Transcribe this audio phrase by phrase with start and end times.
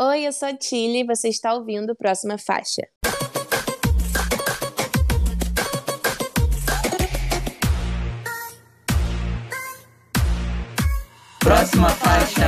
[0.00, 2.82] Oi, eu sou a Tilly e você está ouvindo Próxima Faixa.
[11.40, 12.46] Próxima faixa.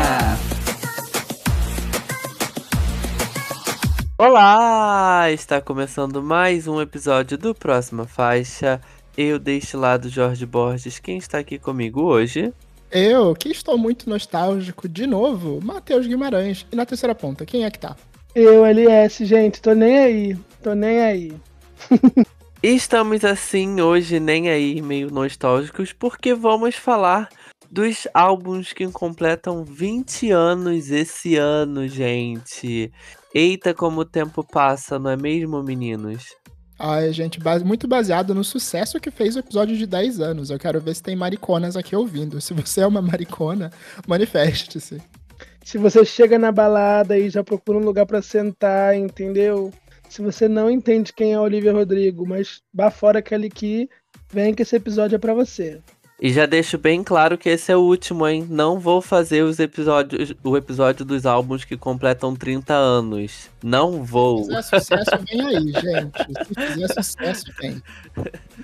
[4.16, 5.28] Olá!
[5.32, 8.80] Está começando mais um episódio do Próxima Faixa.
[9.16, 11.00] Eu deste lado Jorge Borges.
[11.00, 12.54] Quem está aqui comigo hoje?
[12.90, 16.66] Eu, que estou muito nostálgico, de novo, Matheus Guimarães.
[16.72, 17.96] E na terceira ponta, quem é que tá?
[18.34, 20.36] Eu, LS, gente, tô nem aí.
[20.60, 21.32] Tô nem aí.
[22.60, 27.28] Estamos assim hoje, nem aí, meio nostálgicos, porque vamos falar
[27.70, 32.92] dos álbuns que completam 20 anos esse ano, gente.
[33.32, 36.39] Eita, como o tempo passa, não é mesmo, meninos?
[36.82, 40.48] Ai, gente, base, muito baseado no sucesso que fez o episódio de 10 anos.
[40.48, 42.40] Eu quero ver se tem mariconas aqui ouvindo.
[42.40, 43.70] Se você é uma maricona,
[44.08, 44.98] manifeste-se.
[45.62, 49.70] Se você chega na balada e já procura um lugar para sentar, entendeu?
[50.08, 53.90] Se você não entende quem é Olivia Rodrigo, mas vá fora Kelly Key,
[54.32, 55.82] vem que esse episódio é para você.
[56.20, 58.46] E já deixo bem claro que esse é o último, hein?
[58.46, 63.48] Não vou fazer os episódios, o episódio dos álbuns que completam 30 anos.
[63.64, 64.44] Não vou.
[64.44, 66.46] Se fizer sucesso, vem aí, gente.
[66.46, 67.82] Se fizer sucesso, vem.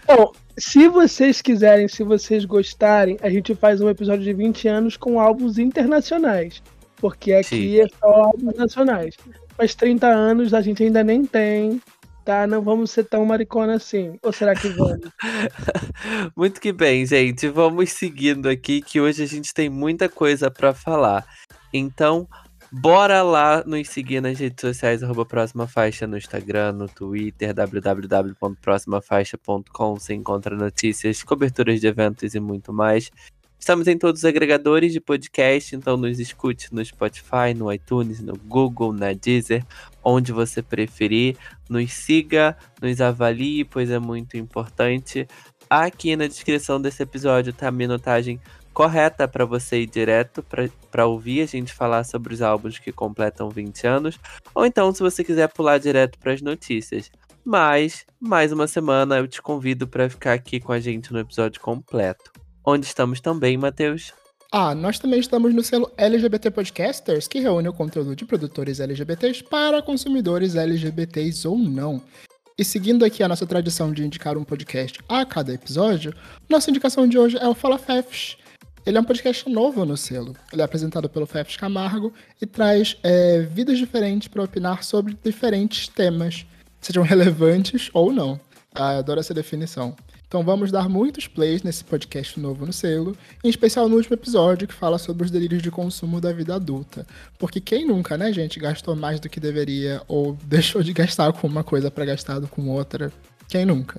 [0.07, 4.97] Bom, se vocês quiserem, se vocês gostarem, a gente faz um episódio de 20 anos
[4.99, 6.63] com álbuns internacionais.
[6.97, 7.81] Porque aqui Sim.
[7.81, 9.15] é só álbuns nacionais.
[9.57, 11.81] Mas 30 anos a gente ainda nem tem
[12.27, 12.47] tá?
[12.47, 14.19] Não vamos ser tão maricona assim.
[14.21, 15.09] Ou será que vamos?
[16.37, 17.49] Muito que bem, gente.
[17.49, 21.25] Vamos seguindo aqui que hoje a gente tem muita coisa para falar.
[21.73, 22.29] Então,
[22.73, 29.95] bora lá nos seguir nas redes sociais, arroba Próxima Faixa no Instagram, no Twitter, www.proximafaixa.com.
[29.95, 33.13] Você encontra notícias, coberturas de eventos e muito mais.
[33.59, 38.37] Estamos em todos os agregadores de podcast, então nos escute no Spotify, no iTunes, no
[38.37, 39.65] Google, na Deezer,
[40.05, 41.37] onde você preferir.
[41.69, 45.27] Nos siga, nos avalie, pois é muito importante.
[45.69, 48.41] Aqui na descrição desse episódio tá a minutagem
[48.73, 50.45] correta para você ir direto
[50.91, 54.21] para ouvir a gente falar sobre os álbuns que completam 20 anos,
[54.55, 57.11] ou então se você quiser pular direto para as notícias.
[57.43, 61.61] Mas, mais uma semana, eu te convido para ficar aqui com a gente no episódio
[61.61, 62.31] completo.
[62.69, 64.13] Onde estamos também, Matheus?
[64.51, 69.45] Ah, nós também estamos no selo LGBT Podcasters, que reúne o conteúdo de produtores LGBTs
[69.45, 72.03] para consumidores LGBTs ou não.
[72.59, 76.13] E seguindo aqui a nossa tradição de indicar um podcast a cada episódio,
[76.49, 78.37] nossa indicação de hoje é o Fala Fefs.
[78.85, 80.35] Ele é um podcast novo no selo.
[80.53, 82.13] Ele é apresentado pelo Fefs Camargo
[82.43, 86.45] e traz é, vidas diferentes para opinar sobre diferentes temas,
[86.81, 88.41] sejam relevantes ou não.
[88.75, 89.95] Ah, adoro essa definição.
[90.37, 94.69] Então vamos dar muitos plays nesse podcast novo no selo, em especial no último episódio
[94.69, 97.07] que fala sobre os delírios de consumo da vida adulta.
[97.39, 101.47] Porque quem nunca, né, gente, gastou mais do que deveria ou deixou de gastar com
[101.47, 103.11] uma coisa para gastar com outra?
[103.49, 103.99] Quem nunca?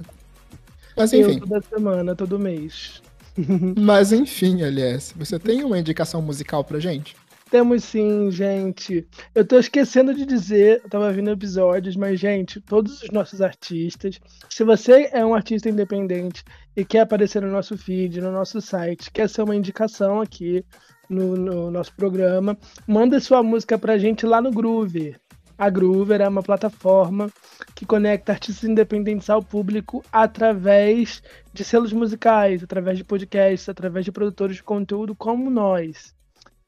[0.95, 1.39] Mas enfim.
[1.39, 3.01] Eu toda semana, todo mês.
[3.75, 7.15] Mas enfim, aliás, você tem uma indicação musical pra gente?
[7.49, 9.07] Temos sim, gente.
[9.33, 14.19] Eu tô esquecendo de dizer, eu tava vendo episódios, mas, gente, todos os nossos artistas,
[14.49, 16.43] se você é um artista independente
[16.75, 20.65] e quer aparecer no nosso feed, no nosso site, quer ser uma indicação aqui
[21.09, 25.17] no, no nosso programa, manda sua música pra gente lá no Groover.
[25.57, 27.31] A Groover é uma plataforma
[27.73, 34.11] que conecta artistas independentes ao público através de selos musicais, através de podcasts, através de
[34.11, 36.13] produtores de conteúdo como nós,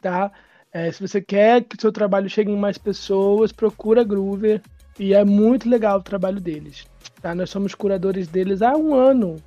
[0.01, 0.31] tá?
[0.71, 4.61] É, se você quer que o seu trabalho chegue em mais pessoas, procura Groover.
[4.99, 6.85] E é muito legal o trabalho deles.
[7.21, 7.33] Tá?
[7.33, 9.37] Nós somos curadores deles há um ano,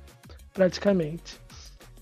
[0.53, 1.39] praticamente.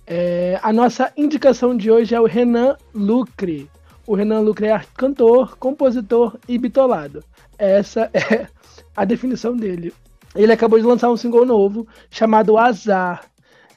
[0.07, 3.69] É, a nossa indicação de hoje é o Renan Lucre.
[4.07, 7.23] O Renan Lucre é cantor, compositor e bitolado.
[7.57, 8.47] Essa é
[8.95, 9.93] a definição dele.
[10.33, 13.25] Ele acabou de lançar um single novo chamado Azar.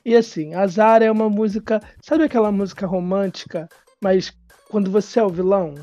[0.05, 1.81] E assim, Azar é uma música.
[2.01, 3.69] Sabe aquela música romântica,
[4.01, 4.33] mas
[4.69, 5.75] quando você é o vilão,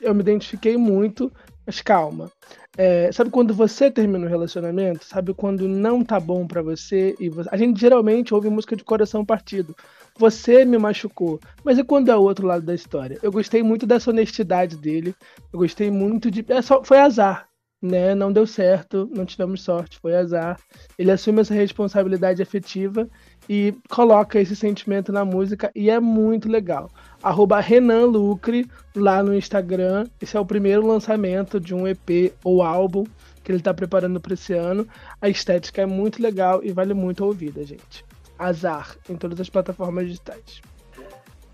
[0.00, 1.32] eu me identifiquei muito,
[1.66, 2.30] mas calma.
[2.76, 5.04] É, sabe quando você termina um relacionamento?
[5.04, 7.48] Sabe quando não tá bom para você e você...
[7.52, 9.74] a gente geralmente ouve música de coração partido.
[10.18, 13.18] Você me machucou, mas e quando é o outro lado da história?
[13.22, 15.14] Eu gostei muito dessa honestidade dele.
[15.52, 16.82] Eu gostei muito de é só...
[16.84, 17.48] foi azar,
[17.82, 18.14] né?
[18.14, 20.58] Não deu certo, não tivemos sorte, foi azar.
[20.98, 23.08] Ele assume essa responsabilidade afetiva
[23.48, 26.88] e coloca esse sentimento na música e é muito legal
[27.22, 30.06] arroba Renan Lucre lá no Instagram.
[30.20, 33.04] Esse é o primeiro lançamento de um EP ou álbum
[33.42, 34.86] que ele está preparando para esse ano.
[35.20, 38.04] A estética é muito legal e vale muito a ouvida, gente.
[38.38, 40.60] Azar em todas as plataformas digitais.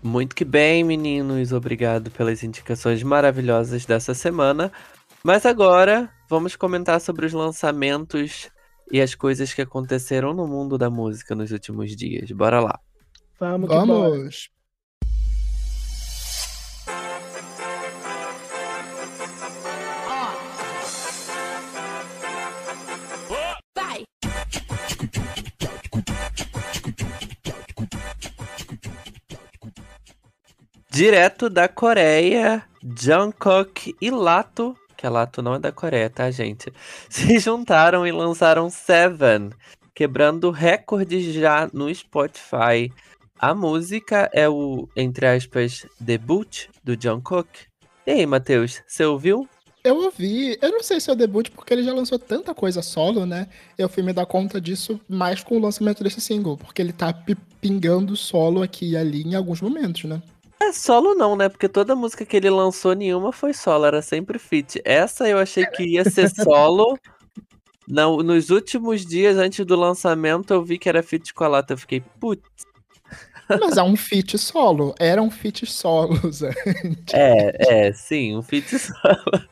[0.01, 1.51] Muito que bem, meninos.
[1.51, 4.71] Obrigado pelas indicações maravilhosas dessa semana.
[5.23, 8.49] Mas agora vamos comentar sobre os lançamentos
[8.91, 12.31] e as coisas que aconteceram no mundo da música nos últimos dias.
[12.31, 12.79] Bora lá.
[13.39, 13.85] Vamos, que bora.
[13.85, 14.56] Vamos!
[30.97, 36.73] Direto da Coreia, Jungkook e Lato, que a Lato não é da Coreia, tá, gente?
[37.07, 39.51] Se juntaram e lançaram Seven,
[39.93, 42.91] quebrando recordes já no Spotify.
[43.37, 47.47] A música é o, entre aspas, debut do Jungkook.
[48.07, 49.47] E aí, Matheus, você ouviu?
[49.83, 52.81] Eu ouvi, eu não sei se é o debut, porque ele já lançou tanta coisa
[52.81, 53.47] solo, né?
[53.77, 57.13] Eu fui me dar conta disso mais com o lançamento desse single, porque ele tá
[57.13, 60.19] pi- pingando solo aqui e ali em alguns momentos, né?
[60.59, 61.49] É solo não, né?
[61.49, 64.81] Porque toda música que ele lançou, nenhuma foi solo, era sempre feat.
[64.83, 66.97] Essa eu achei que ia ser solo.
[67.87, 71.73] Não, nos últimos dias antes do lançamento, eu vi que era feat com a Lata.
[71.73, 72.43] Eu fiquei, putz.
[73.47, 76.41] Mas é um feat solo, eram feats solos.
[76.43, 76.51] é.
[77.13, 79.47] É, é, sim, um feat solo.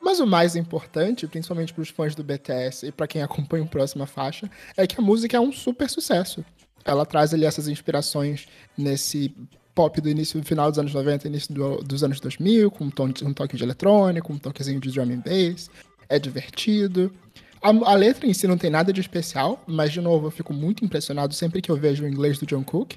[0.00, 3.68] Mas o mais importante, principalmente para os fãs do BTS e para quem acompanha o
[3.68, 6.44] próxima faixa, é que a música é um super sucesso.
[6.84, 8.46] Ela traz ali essas inspirações
[8.76, 9.34] nesse
[9.74, 12.90] pop do início do final dos anos 90 início do- dos anos 2000, com um,
[12.90, 15.70] tom- um toque de eletrônico, um toquezinho de drum and bass.
[16.08, 17.12] É divertido.
[17.62, 20.52] A, a letra em si não tem nada de especial, mas de novo eu fico
[20.52, 22.94] muito impressionado sempre que eu vejo o inglês do John Cook.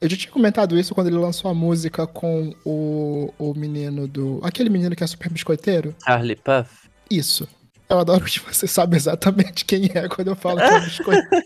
[0.00, 4.40] Eu já tinha comentado isso quando ele lançou a música com o, o menino do.
[4.44, 5.94] Aquele menino que é super biscoiteiro.
[6.04, 6.88] Charlie Puff.
[7.10, 7.48] Isso.
[7.88, 11.28] Eu adoro que você sabe exatamente quem é quando eu falo que é biscoito.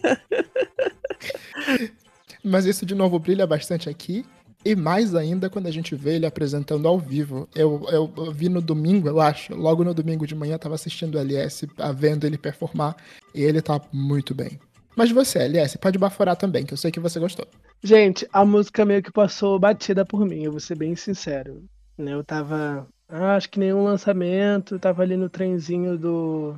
[2.44, 4.25] Mas isso, de novo, brilha bastante aqui.
[4.64, 7.49] E mais ainda quando a gente vê ele apresentando ao vivo.
[7.55, 9.55] Eu, eu, eu vi no domingo, eu acho.
[9.55, 12.97] Logo no domingo de manhã, tava assistindo o LS, vendo ele performar.
[13.35, 14.61] E ele tá muito bem.
[14.94, 17.47] Mas você, LS, pode baforar também, que eu sei que você gostou.
[17.82, 21.65] Gente, a música meio que passou batida por mim, eu vou ser bem sincero.
[21.99, 22.12] né?
[22.12, 22.87] Eu tava.
[23.08, 26.56] ah, acho que nenhum lançamento, tava ali no trenzinho do.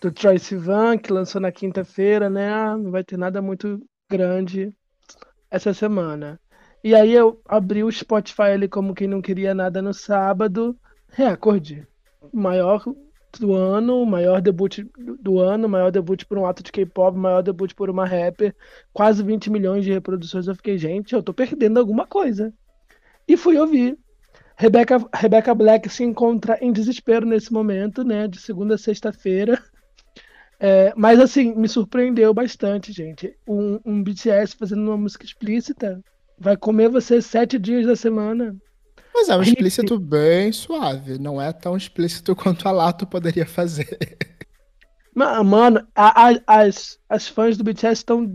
[0.00, 2.50] Do Troy Sivan, que lançou na quinta-feira, né?
[2.50, 3.78] Ah, não vai ter nada muito
[4.10, 4.74] grande
[5.50, 6.40] essa semana.
[6.82, 10.76] E aí eu abri o Spotify ali como quem não queria nada no sábado.
[11.08, 11.86] Recorde.
[12.32, 12.84] Maior
[13.38, 14.78] do ano, maior debut
[15.20, 18.54] do- ano, maior debut por um ato de K-pop, maior debut por uma rapper
[18.92, 20.46] quase 20 milhões de reproduções.
[20.48, 22.52] Eu fiquei, gente, eu tô perdendo alguma coisa.
[23.28, 23.98] E fui ouvir.
[24.56, 28.28] Rebecca, Rebecca Black se encontra em desespero nesse momento, né?
[28.28, 29.62] De segunda a sexta-feira.
[30.58, 33.34] É, mas assim, me surpreendeu bastante, gente.
[33.46, 36.02] Um, um BTS fazendo uma música explícita
[36.40, 38.56] vai comer você sete dias da semana.
[39.14, 41.18] Mas é um explícito bem suave.
[41.18, 43.98] Não é tão explícito quanto a Lato poderia fazer.
[45.14, 48.26] Ma- Mano, a- a- as, as fãs do BTS estão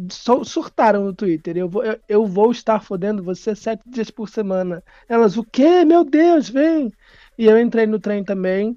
[0.43, 1.55] surtaram no Twitter.
[1.57, 4.83] Eu vou, eu, eu vou estar fodendo você sete dias por semana.
[5.07, 5.85] Elas, o quê?
[5.85, 6.91] Meu Deus, vem!
[7.37, 8.75] E eu entrei no trem também.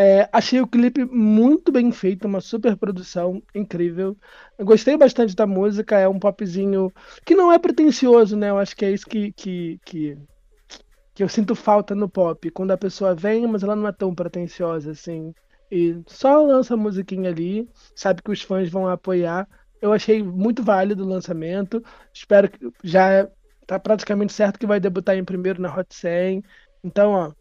[0.00, 4.16] É, achei o clipe muito bem feito, uma super produção incrível.
[4.60, 6.92] Gostei bastante da música, é um popzinho
[7.26, 8.50] que não é pretencioso, né?
[8.50, 10.16] Eu acho que é isso que, que, que,
[11.14, 12.50] que eu sinto falta no pop.
[12.52, 15.34] Quando a pessoa vem, mas ela não é tão pretenciosa assim.
[15.70, 19.48] E só lança a musiquinha ali, sabe que os fãs vão apoiar.
[19.82, 21.82] Eu achei muito válido o lançamento.
[22.14, 23.28] Espero que já
[23.66, 26.42] tá praticamente certo que vai debutar em primeiro na Hot 100.
[26.84, 27.32] Então, ó,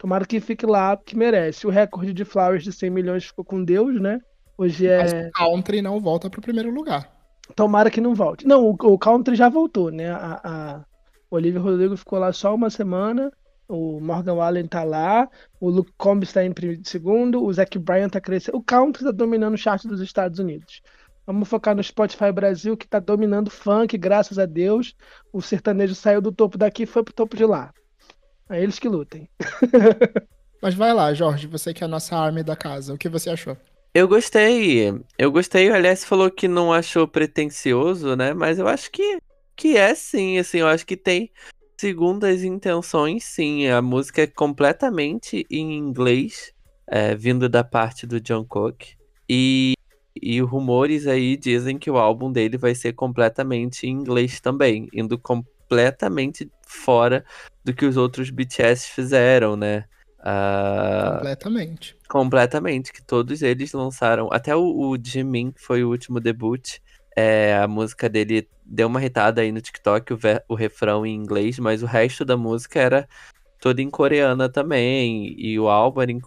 [0.00, 1.66] tomara que fique lá, que merece.
[1.66, 4.18] O recorde de Flowers de 100 milhões ficou com Deus, né?
[4.56, 5.28] Hoje Mas é.
[5.28, 7.06] o country não volta pro primeiro lugar.
[7.54, 8.46] Tomara que não volte.
[8.46, 10.10] Não, o, o Country já voltou, né?
[10.10, 10.84] A, a
[11.30, 13.30] o Olivia Rodrigo ficou lá só uma semana.
[13.68, 15.28] O Morgan Wallen tá lá.
[15.60, 16.52] O Luke Combs tá em
[16.82, 17.44] segundo.
[17.44, 18.56] O Zac Bryan tá crescendo.
[18.56, 20.80] O Country tá dominando o chart dos Estados Unidos.
[21.26, 24.96] Vamos focar no Spotify Brasil, que tá dominando o funk, graças a Deus.
[25.32, 27.72] O sertanejo saiu do topo daqui e foi pro topo de lá.
[28.50, 29.28] É eles que lutem.
[30.60, 32.92] Mas vai lá, Jorge, você que é a nossa arma da casa.
[32.92, 33.56] O que você achou?
[33.94, 34.92] Eu gostei.
[35.16, 35.70] Eu gostei.
[35.70, 38.34] O Aliás falou que não achou pretencioso, né?
[38.34, 39.18] Mas eu acho que,
[39.56, 40.58] que é sim, assim.
[40.58, 41.30] Eu acho que tem
[41.80, 43.68] segundas intenções, sim.
[43.68, 46.52] A música é completamente em inglês,
[46.86, 48.82] é, vindo da parte do John Cook.
[49.28, 49.74] E,
[50.20, 55.16] e rumores aí dizem que o álbum dele vai ser completamente em inglês também, indo
[55.16, 57.24] completamente fora
[57.64, 59.84] do que os outros BTS fizeram, né?
[60.18, 61.96] Ah, Completamente.
[62.08, 64.28] Completamente, que todos eles lançaram.
[64.32, 66.78] Até o, o Jimin, que foi o último debut.
[67.16, 71.58] é, a música dele deu uma hitada aí no TikTok, o, o refrão em inglês,
[71.58, 73.08] mas o resto da música era
[73.60, 75.34] toda em coreana também.
[75.38, 76.20] E o álbum era em,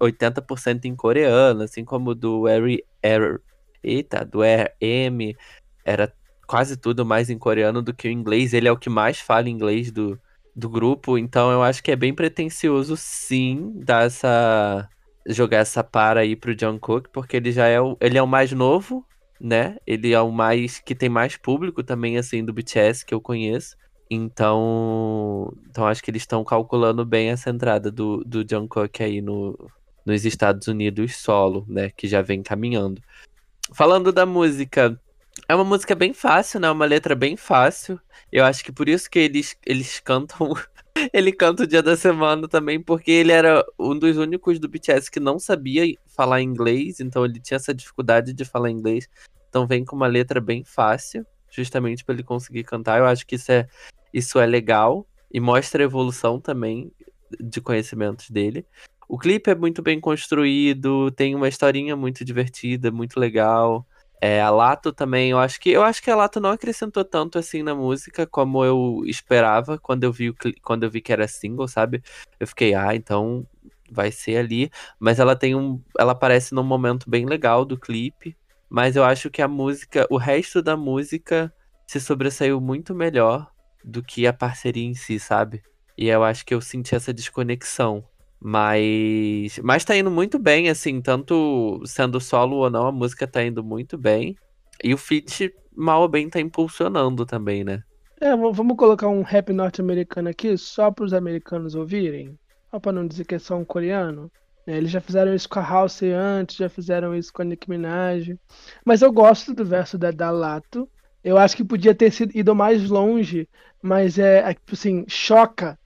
[0.00, 3.38] 80% em coreano, assim como o do Harry, Harry
[3.82, 5.36] eita, do M
[5.84, 6.12] era
[6.48, 8.54] quase tudo mais em coreano do que o inglês.
[8.54, 10.18] Ele é o que mais fala inglês do,
[10.56, 14.88] do grupo, então eu acho que é bem pretencioso sim dar essa
[15.28, 18.50] jogar essa para aí pro Jungkook, porque ele já é o, ele é o mais
[18.50, 19.04] novo,
[19.38, 19.76] né?
[19.86, 23.76] Ele é o mais que tem mais público também assim do BTS que eu conheço.
[24.10, 29.70] Então, então acho que eles estão calculando bem essa entrada do, do Jungkook aí no,
[30.04, 31.90] nos Estados Unidos solo, né?
[31.90, 33.02] Que já vem caminhando.
[33.74, 34.98] Falando da música,
[35.46, 36.70] é uma música bem fácil, né?
[36.70, 38.00] Uma letra bem fácil.
[38.32, 40.54] Eu acho que por isso que eles, eles cantam.
[41.12, 45.10] ele canta o dia da semana também, porque ele era um dos únicos do BTS
[45.10, 49.08] que não sabia falar inglês, então ele tinha essa dificuldade de falar inglês.
[49.48, 52.98] Então vem com uma letra bem fácil, justamente para ele conseguir cantar.
[52.98, 53.68] Eu acho que isso é,
[54.12, 56.90] isso é legal e mostra a evolução também
[57.40, 58.66] de conhecimentos dele.
[59.08, 63.86] O clipe é muito bem construído, tem uma historinha muito divertida, muito legal.
[64.20, 67.38] É, a Lato também, eu acho que eu acho que a Lato não acrescentou tanto
[67.38, 71.68] assim na música como eu esperava quando eu vi quando eu vi que era single,
[71.68, 72.02] sabe?
[72.40, 73.46] Eu fiquei, ah, então
[73.90, 78.36] vai ser ali, mas ela tem um, ela aparece num momento bem legal do clipe,
[78.68, 81.52] mas eu acho que a música, o resto da música
[81.86, 83.50] se sobressaiu muito melhor
[83.84, 85.62] do que a parceria em si, sabe?
[85.96, 88.04] E eu acho que eu senti essa desconexão.
[88.40, 93.42] Mas, mas tá indo muito bem, assim, tanto sendo solo ou não, a música tá
[93.42, 94.36] indo muito bem.
[94.82, 97.82] E o feat, mal ou bem, tá impulsionando também, né?
[98.20, 102.38] É, vamos colocar um rap norte-americano aqui, só para os americanos ouvirem.
[102.70, 104.30] Só pra não dizer que é só um coreano.
[104.66, 107.70] É, eles já fizeram isso com a House antes, já fizeram isso com a Nicki
[107.70, 108.36] Minaj.
[108.84, 110.88] Mas eu gosto do verso da Dalato.
[111.24, 113.48] Eu acho que podia ter sido ido mais longe,
[113.82, 115.78] mas é, é tipo assim, choca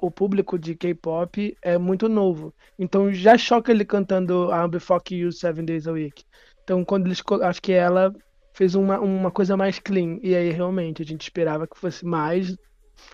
[0.00, 2.54] o público de K-pop é muito novo.
[2.78, 6.24] Então já choca ele cantando Be Fuck You Seven Days a Week.
[6.62, 7.22] Então quando eles.
[7.42, 8.12] Acho que ela
[8.54, 10.18] fez uma, uma coisa mais clean.
[10.22, 12.56] E aí realmente a gente esperava que fosse mais,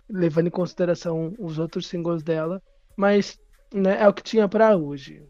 [0.08, 2.62] levando em consideração os outros singles dela.
[2.96, 3.38] Mas
[3.72, 5.22] né, é o que tinha para hoje.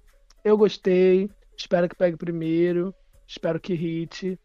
[0.44, 1.28] Eu gostei.
[1.56, 2.94] Espero que pegue primeiro.
[3.26, 4.38] Espero que hit.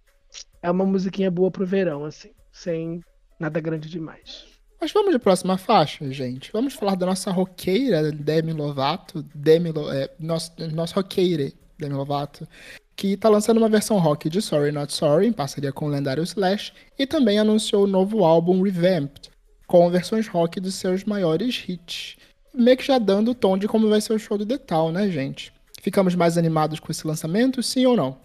[0.61, 2.31] É uma musiquinha boa pro verão, assim.
[2.51, 3.01] Sem
[3.39, 4.52] nada grande demais.
[4.83, 6.51] Mas vamos de próxima faixa, gente.
[6.51, 12.45] Vamos falar da nossa roqueira Demi Lovato, Demi Lo, é, nosso, nosso roqueira Demi Lovato,
[12.93, 16.21] que está lançando uma versão rock de Sorry Not Sorry, em parceria com o lendário
[16.21, 19.31] Slash, e também anunciou o novo álbum Revamped,
[19.67, 22.17] com versões rock dos seus maiores hits.
[22.53, 25.07] Meio que já dando o tom de como vai ser o show do Detal, né,
[25.09, 25.53] gente?
[25.81, 28.17] Ficamos mais animados com esse lançamento, sim ou não?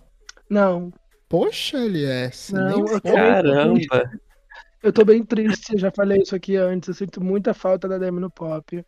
[0.51, 0.93] Não.
[1.29, 2.53] Poxa, LS.
[2.53, 4.11] Não, nem Caramba!
[4.83, 8.21] Eu tô bem triste, já falei isso aqui antes, eu sinto muita falta da Demi
[8.21, 8.85] no pop.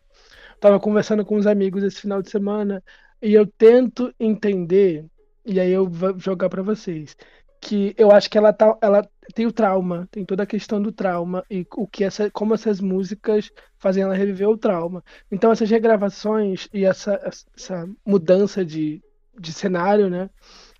[0.59, 2.83] Tava conversando com uns amigos esse final de semana
[3.21, 5.05] e eu tento entender,
[5.45, 7.15] e aí eu vou jogar para vocês,
[7.59, 10.91] que eu acho que ela tá, ela tem o trauma, tem toda a questão do
[10.91, 15.03] trauma e o que essa, como essas músicas fazem ela reviver o trauma.
[15.31, 17.19] Então essas regravações e essa,
[17.55, 19.03] essa mudança de,
[19.39, 20.29] de cenário, né,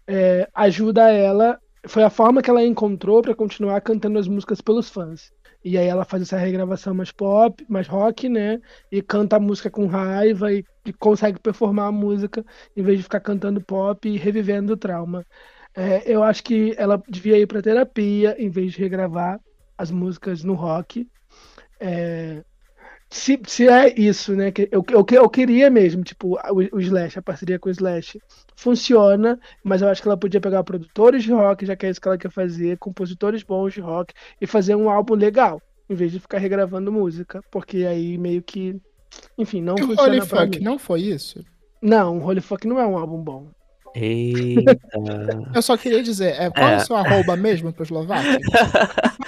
[0.08, 4.90] é, ajuda ela foi a forma que ela encontrou para continuar cantando as músicas pelos
[4.90, 5.32] fãs.
[5.64, 8.60] E aí ela faz essa regravação mais pop, mais rock, né?
[8.92, 12.44] E canta a música com raiva e, e consegue performar a música
[12.76, 15.26] em vez de ficar cantando pop e revivendo o trauma.
[15.76, 19.40] É, eu acho que ela devia ir para terapia em vez de regravar
[19.78, 21.08] as músicas no rock.
[21.80, 22.44] É,
[23.12, 24.52] se, se é isso, né?
[24.52, 28.18] Que eu, eu, eu queria mesmo, tipo, o, o Slash, a parceria com o Slash
[28.56, 32.00] funciona, mas eu acho que ela podia pegar produtores de rock, já que é isso
[32.00, 36.14] que ela quer fazer, compositores bons de rock, e fazer um álbum legal, em vez
[36.14, 38.80] de ficar regravando música, porque aí meio que.
[39.38, 40.04] Enfim, não funciona.
[40.04, 41.44] Holy Fuck não foi isso?
[41.82, 43.52] Não, Holy Fuck não é um álbum bom.
[43.94, 44.80] Eita.
[45.54, 48.40] Eu só queria dizer, é, qual é, o seu arroba mesmo para Eslováquia?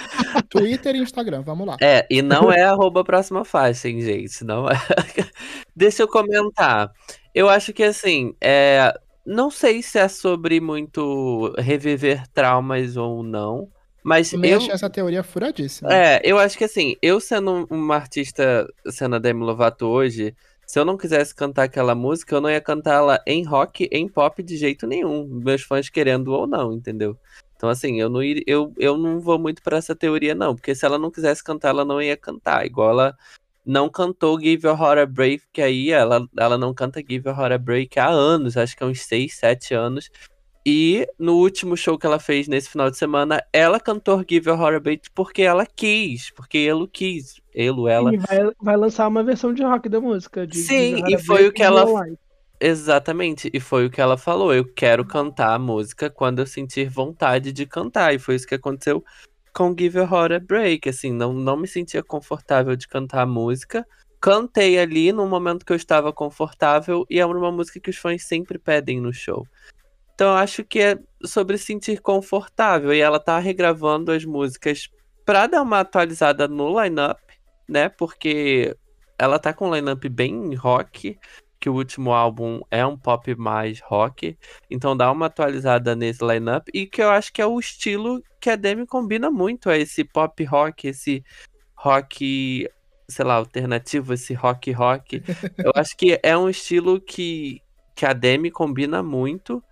[0.59, 1.77] Twitter e Instagram, vamos lá.
[1.81, 4.43] É, e não é arroba próxima faixa, hein, gente?
[4.43, 4.73] Não é...
[5.75, 6.91] Deixa eu comentar.
[7.33, 8.93] Eu acho que assim, é...
[9.25, 13.69] não sei se é sobre muito reviver traumas ou não.
[14.03, 15.93] Mas eu achei essa teoria furadíssima.
[15.93, 20.79] É, eu acho que assim, eu sendo uma artista, sendo a Demi Lovato hoje, se
[20.79, 24.57] eu não quisesse cantar aquela música, eu não ia cantá-la em rock, em pop de
[24.57, 25.25] jeito nenhum.
[25.25, 27.17] Meus fãs querendo ou não, entendeu?
[27.63, 30.53] Então, assim, eu não, ir, eu, eu não vou muito para essa teoria, não.
[30.53, 32.65] Porque se ela não quisesse cantar, ela não ia cantar.
[32.65, 33.17] Igual ela
[33.65, 37.39] não cantou Give Your Heart a Break, que aí ela, ela não canta Give Your
[37.39, 40.11] Heart a Break há anos, acho que há uns 6, 7 anos.
[40.65, 44.59] E no último show que ela fez nesse final de semana, ela cantou Give Your
[44.59, 48.13] Heart a Break porque ela quis, porque ele quis, ele, ela.
[48.13, 50.45] E vai, vai lançar uma versão de rock da música.
[50.51, 51.85] Sim, e foi o que ela.
[52.65, 54.53] Exatamente, e foi o que ela falou.
[54.53, 58.15] Eu quero cantar a música quando eu sentir vontade de cantar.
[58.15, 59.03] E foi isso que aconteceu
[59.53, 60.87] com Give Your Heart a Break.
[60.87, 63.85] Assim, não, não me sentia confortável de cantar a música.
[64.21, 68.23] Cantei ali no momento que eu estava confortável, e é uma música que os fãs
[68.23, 69.45] sempre pedem no show.
[70.13, 72.93] Então eu acho que é sobre sentir confortável.
[72.93, 74.87] E ela tá regravando as músicas
[75.25, 77.21] pra dar uma atualizada no line-up,
[77.67, 77.89] né?
[77.89, 78.73] Porque
[79.19, 81.19] ela tá com um line-up bem rock
[81.63, 84.37] que o último álbum é um pop mais rock,
[84.69, 88.49] então dá uma atualizada nesse lineup e que eu acho que é o estilo que
[88.49, 91.23] a Demi combina muito, é esse pop rock, esse
[91.73, 92.69] rock,
[93.07, 95.23] sei lá, alternativo, esse rock rock.
[95.57, 97.61] eu acho que é um estilo que,
[97.95, 99.63] que a Demi combina muito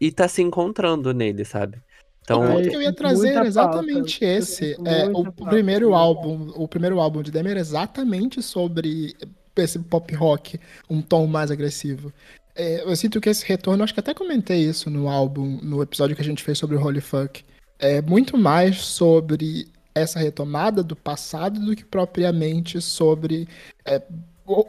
[0.00, 1.80] e tá se encontrando nele, sabe?
[2.22, 4.34] Então, o que eu ia trazer era exatamente falta.
[4.34, 4.72] esse.
[4.84, 5.44] É, o falta.
[5.44, 9.14] primeiro álbum, o primeiro álbum de Demi era exatamente sobre
[9.62, 10.58] esse pop rock,
[10.88, 12.12] um tom mais agressivo.
[12.54, 16.16] É, eu sinto que esse retorno, acho que até comentei isso no álbum, no episódio
[16.16, 17.44] que a gente fez sobre o Holy Fuck.
[17.78, 23.48] É muito mais sobre essa retomada do passado do que propriamente sobre
[23.84, 24.02] é,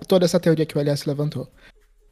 [0.08, 1.48] toda essa teoria que o LS levantou.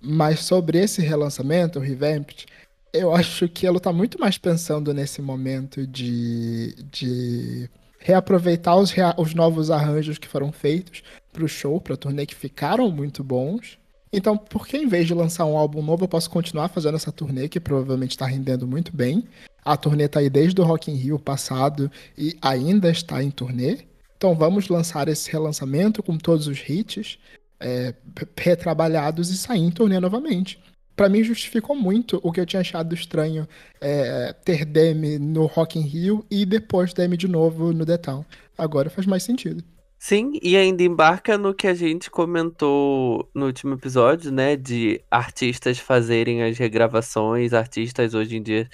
[0.02, 2.46] Mas sobre esse relançamento, o Revamped,
[2.94, 7.70] eu acho que ela tá muito mais pensando nesse momento de, de
[8.06, 11.02] reaproveitar os, rea os novos arranjos que foram feitos
[11.34, 13.80] pro show, pra turnê, que ficaram muito bons.
[14.14, 17.12] Então, por que em vez de lançar um álbum novo, eu posso continuar fazendo essa
[17.12, 19.24] turnê, que provavelmente está rendendo muito bem.
[19.64, 23.80] A turnê tá aí desde o Rock in Rio passado e ainda está em turnê.
[24.16, 27.18] Então vamos lançar esse relançamento com todos os hits
[27.60, 27.96] é,
[28.38, 30.60] retrabalhados e sair em turnê novamente.
[30.96, 33.48] Para mim justificou muito o que eu tinha achado estranho
[33.82, 38.26] é, ter Demi no Rock in Rio e depois Demi de novo no The Town.
[38.58, 39.64] Agora faz mais sentido.
[39.98, 44.56] Sim, e ainda embarca no que a gente comentou no último episódio, né?
[44.56, 48.70] De artistas fazerem as regravações, artistas hoje em dia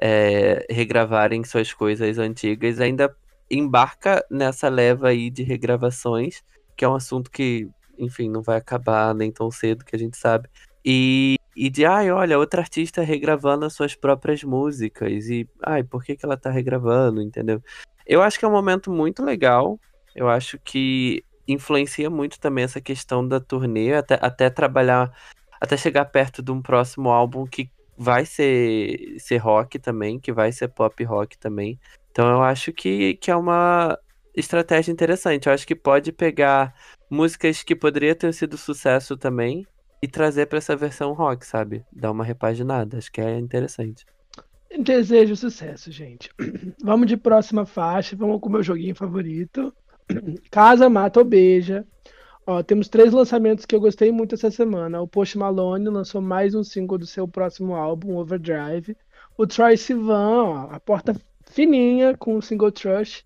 [0.00, 2.80] é, regravarem suas coisas antigas.
[2.80, 3.14] Ainda
[3.50, 6.42] embarca nessa leva aí de regravações,
[6.76, 10.16] que é um assunto que, enfim, não vai acabar nem tão cedo, que a gente
[10.16, 10.48] sabe.
[10.84, 15.28] E, e de, ai, olha, outra artista regravando as suas próprias músicas.
[15.28, 17.62] E, ai, por que, que ela tá regravando, entendeu?
[18.06, 19.80] Eu acho que é um momento muito legal
[20.16, 25.12] eu acho que influencia muito também essa questão da turnê, até, até trabalhar,
[25.60, 30.50] até chegar perto de um próximo álbum que vai ser, ser rock também, que vai
[30.52, 31.78] ser pop rock também.
[32.10, 33.98] Então eu acho que, que é uma
[34.34, 35.46] estratégia interessante.
[35.48, 36.74] Eu acho que pode pegar
[37.10, 39.66] músicas que poderiam ter sido sucesso também
[40.02, 41.84] e trazer para essa versão rock, sabe?
[41.92, 42.98] Dar uma repaginada.
[42.98, 44.04] Acho que é interessante.
[44.78, 46.30] Desejo sucesso, gente.
[46.82, 48.16] Vamos de próxima faixa.
[48.16, 49.72] Vamos com o meu joguinho favorito.
[50.50, 51.86] Casa, Mata ou Beija.
[52.46, 55.00] Ó, temos três lançamentos que eu gostei muito essa semana.
[55.00, 58.96] O Post Malone lançou mais um single do seu próximo álbum, Overdrive.
[59.36, 61.16] O Troy Sivan, ó, a porta
[61.50, 63.24] fininha com o single Trush.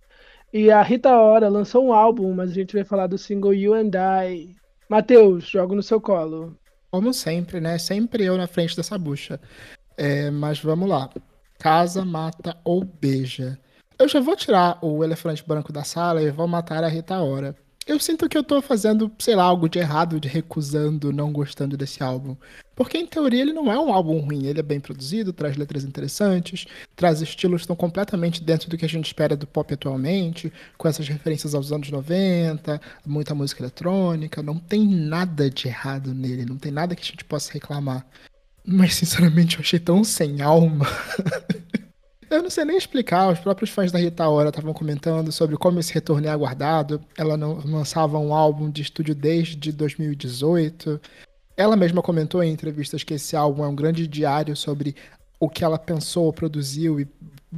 [0.53, 3.75] E a Rita Ora lançou um álbum, mas a gente vai falar do single You
[3.75, 4.57] and I.
[4.89, 6.57] Matheus, jogo no seu colo.
[6.91, 7.79] Como sempre, né?
[7.79, 9.41] Sempre eu na frente dessa bucha.
[9.97, 11.11] É, mas vamos lá.
[11.59, 13.59] Casa, mata ou beija.
[13.99, 17.55] Eu já vou tirar o elefante branco da sala e vou matar a Rita Ora.
[17.91, 21.77] Eu sinto que eu tô fazendo, sei lá, algo de errado, de recusando, não gostando
[21.77, 22.37] desse álbum.
[22.77, 24.47] Porque, em teoria, ele não é um álbum ruim.
[24.47, 28.85] Ele é bem produzido, traz letras interessantes, traz estilos que estão completamente dentro do que
[28.85, 34.41] a gente espera do pop atualmente, com essas referências aos anos 90, muita música eletrônica.
[34.41, 38.07] Não tem nada de errado nele, não tem nada que a gente possa reclamar.
[38.65, 40.87] Mas, sinceramente, eu achei tão sem alma.
[42.31, 45.81] Eu não sei nem explicar, os próprios fãs da Rita Ora estavam comentando sobre como
[45.81, 47.01] esse retorno é aguardado.
[47.19, 51.01] Ela não lançava um álbum de estúdio desde 2018.
[51.57, 54.95] Ela mesma comentou em entrevistas que esse álbum é um grande diário sobre
[55.41, 57.09] o que ela pensou, produziu e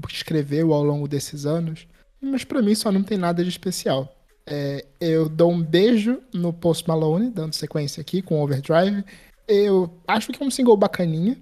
[0.09, 1.87] escreveu ao longo desses anos.
[2.19, 4.17] Mas para mim só não tem nada de especial.
[4.47, 9.05] É, eu dou um beijo no Post Malone, dando sequência aqui com Overdrive.
[9.47, 11.37] Eu acho que é um single bacaninha.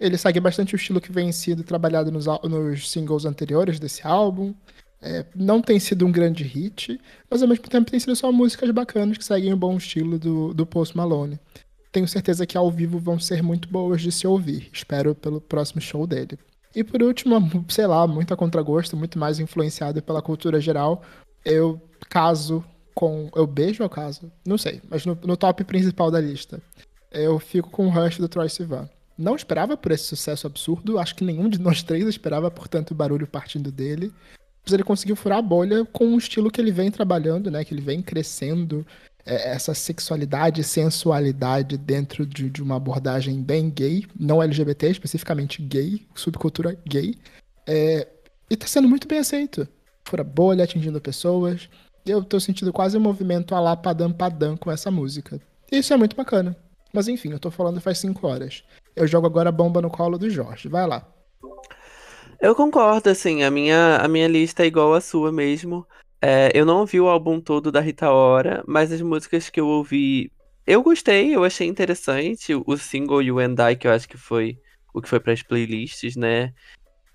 [0.00, 4.54] Ele segue bastante o estilo que vem sido trabalhado nos, nos singles anteriores desse álbum.
[5.00, 8.70] É, não tem sido um grande hit, mas ao mesmo tempo tem sido só músicas
[8.70, 11.38] bacanas que seguem o bom estilo do, do Post Malone.
[11.90, 14.70] Tenho certeza que ao vivo vão ser muito boas de se ouvir.
[14.72, 16.38] Espero pelo próximo show dele.
[16.74, 17.36] E por último,
[17.68, 21.02] sei lá, muito a contragosto, muito mais influenciado pela cultura geral,
[21.44, 23.30] eu caso com.
[23.34, 24.30] Eu beijo ou caso?
[24.46, 26.62] Não sei, mas no, no top principal da lista.
[27.10, 28.88] Eu fico com o Rush do Troy Sivan.
[29.22, 32.92] Não esperava por esse sucesso absurdo, acho que nenhum de nós três esperava por tanto
[32.92, 34.12] barulho partindo dele.
[34.64, 37.64] Mas ele conseguiu furar a bolha com o estilo que ele vem trabalhando, né?
[37.64, 38.84] Que ele vem crescendo.
[39.24, 45.62] é, essa sexualidade e sensualidade dentro de, de, uma abordagem bem gay, não LGBT, especificamente
[45.62, 47.14] gay, subcultura gay.
[47.64, 48.08] É,
[48.50, 49.68] e tá sendo muito bem aceito.
[50.04, 51.68] Fura bolha, atingindo pessoas.
[52.04, 55.40] Eu tô sentindo quase um movimento a lá padam padam com essa música.
[55.70, 56.56] Isso é muito bacana.
[56.92, 58.64] Mas enfim, eu tô falando faz cinco horas.
[58.94, 60.68] Eu jogo agora a bomba no colo do Jorge.
[60.68, 61.06] Vai lá.
[62.40, 65.86] Eu concordo, assim, a minha, a minha lista é igual à sua mesmo.
[66.20, 69.66] É, eu não ouvi o álbum todo da Rita Ora, mas as músicas que eu
[69.66, 70.30] ouvi,
[70.66, 72.52] eu gostei, eu achei interessante.
[72.66, 74.58] O single You and I, que eu acho que foi
[74.92, 76.52] o que foi para as playlists, né?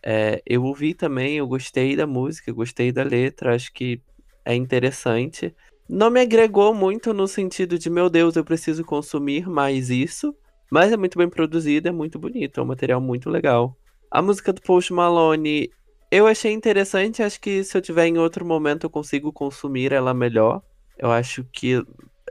[0.02, 4.02] É, eu ouvi também, eu gostei da música, gostei da letra, acho que
[4.46, 5.54] é interessante.
[5.90, 10.34] Não me agregou muito no sentido de, meu Deus, eu preciso consumir mais isso,
[10.70, 13.78] mas é muito bem produzido, é muito bonito, é um material muito legal.
[14.10, 15.70] A música do Post Malone,
[16.10, 20.14] eu achei interessante, acho que se eu tiver em outro momento eu consigo consumir ela
[20.14, 20.62] melhor.
[20.98, 21.76] Eu acho que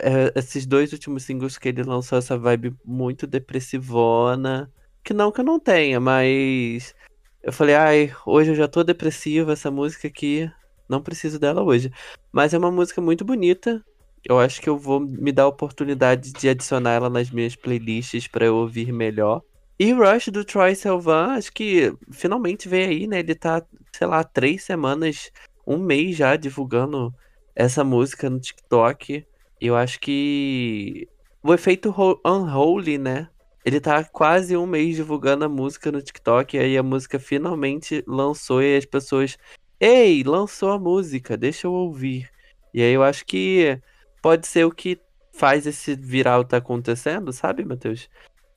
[0.00, 4.70] é, esses dois últimos singles que ele lançou, essa vibe muito depressivona.
[5.04, 6.94] Que não que eu não tenha, mas
[7.42, 10.50] eu falei, ai, hoje eu já tô depressiva, essa música aqui,
[10.88, 11.92] não preciso dela hoje.
[12.32, 13.84] Mas é uma música muito bonita.
[14.28, 18.26] Eu acho que eu vou me dar a oportunidade de adicionar ela nas minhas playlists
[18.26, 19.40] para eu ouvir melhor.
[19.78, 23.20] E Rush do Troy Sivan, acho que finalmente veio aí, né?
[23.20, 23.62] Ele tá,
[23.92, 25.30] sei lá, três semanas,
[25.66, 27.14] um mês já divulgando
[27.54, 29.24] essa música no TikTok.
[29.60, 31.06] Eu acho que
[31.42, 33.28] o efeito Unholy, né?
[33.64, 38.02] Ele tá quase um mês divulgando a música no TikTok, e aí a música finalmente
[38.08, 39.36] lançou e as pessoas.
[39.78, 42.28] Ei, lançou a música, deixa eu ouvir.
[42.72, 43.78] E aí eu acho que
[44.26, 45.00] pode ser o que
[45.32, 48.10] faz esse viral tá acontecendo, sabe, Matheus?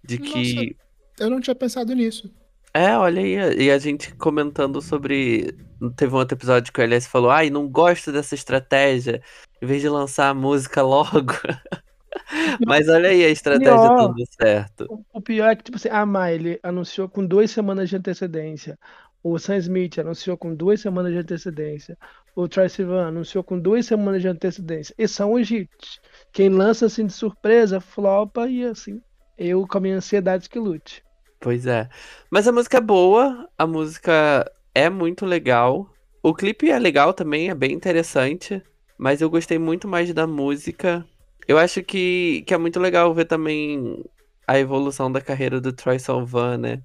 [0.04, 0.56] De que.
[0.56, 2.34] Nossa eu não tinha pensado nisso.
[2.74, 5.56] É, olha aí, e a gente comentando sobre.
[5.96, 9.22] Teve um outro episódio que o LS falou: ai, não gosto dessa estratégia,
[9.62, 11.34] em vez de lançar a música logo.
[12.66, 15.06] Mas olha aí a estratégia pior, dando certo.
[15.14, 18.76] O pior é que, tipo assim, a Miley anunciou com duas semanas de antecedência.
[19.22, 21.98] O Sam Smith anunciou com duas semanas de antecedência.
[22.36, 24.96] O Troy Sivan anunciou com duas semanas de antecedência.
[24.98, 26.00] E são os hits.
[26.32, 29.02] Quem lança assim de surpresa, flopa e assim.
[29.38, 31.04] Eu com a minha ansiedade que lute.
[31.40, 31.90] Pois é.
[32.30, 35.94] Mas a música é boa, a música é muito legal.
[36.24, 38.62] O clipe é legal também, é bem interessante.
[38.98, 41.06] Mas eu gostei muito mais da música.
[41.48, 44.04] Eu acho que, que é muito legal ver também
[44.46, 46.82] a evolução da carreira do Troy Salvan, né?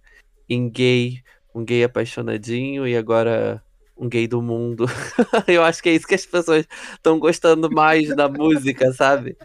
[0.48, 1.22] Em gay,
[1.54, 3.62] um gay apaixonadinho e agora
[3.96, 4.86] um gay do mundo.
[5.46, 9.36] eu acho que é isso que as pessoas estão gostando mais da música, sabe?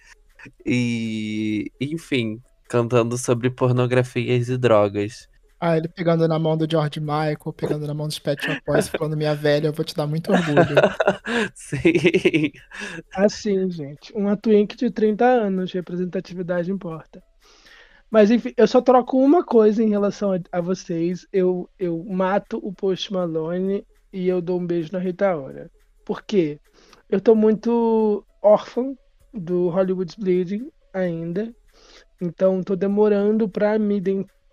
[0.65, 5.27] E, enfim, cantando sobre pornografias e drogas.
[5.61, 8.87] Ah, ele pegando na mão do George Michael, pegando na mão dos Pet Shop Boys,
[8.87, 10.75] falando minha velha, eu vou te dar muito orgulho.
[11.53, 12.53] Sim.
[13.13, 14.13] Assim, gente.
[14.13, 17.21] Uma twink de 30 anos, representatividade importa.
[18.11, 21.27] Mas enfim, eu só troco uma coisa em relação a, a vocês.
[21.31, 25.69] Eu, eu mato o Post Malone e eu dou um beijo na Rita Ora.
[26.05, 26.59] Por quê?
[27.09, 28.97] Eu tô muito órfão
[29.33, 31.53] do Hollywood's Bleeding ainda.
[32.21, 34.01] Então, tô demorando para me,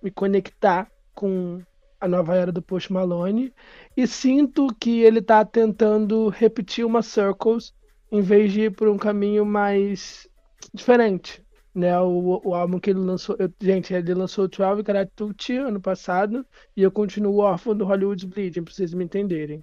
[0.02, 1.60] me conectar com
[1.98, 3.52] a nova era do Post Malone
[3.96, 7.72] e sinto que ele tá tentando repetir uma Circles
[8.12, 10.28] em vez de ir por um caminho mais
[10.72, 11.45] diferente.
[11.76, 15.78] Né, o, o álbum que ele lançou, eu, gente, ele lançou 12 Karate Tutti ano
[15.78, 19.62] passado e eu continuo órfão do Hollywood Bleeding, pra vocês me entenderem.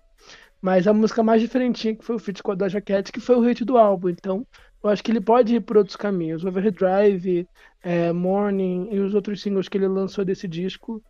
[0.61, 3.35] Mas a música mais diferentinha que foi o feat com a Doja Cat, que foi
[3.35, 4.09] o hit do álbum.
[4.09, 4.45] Então,
[4.83, 6.45] eu acho que ele pode ir por outros caminhos.
[6.45, 7.47] Overdrive,
[7.81, 11.03] é, Morning e os outros singles que ele lançou desse disco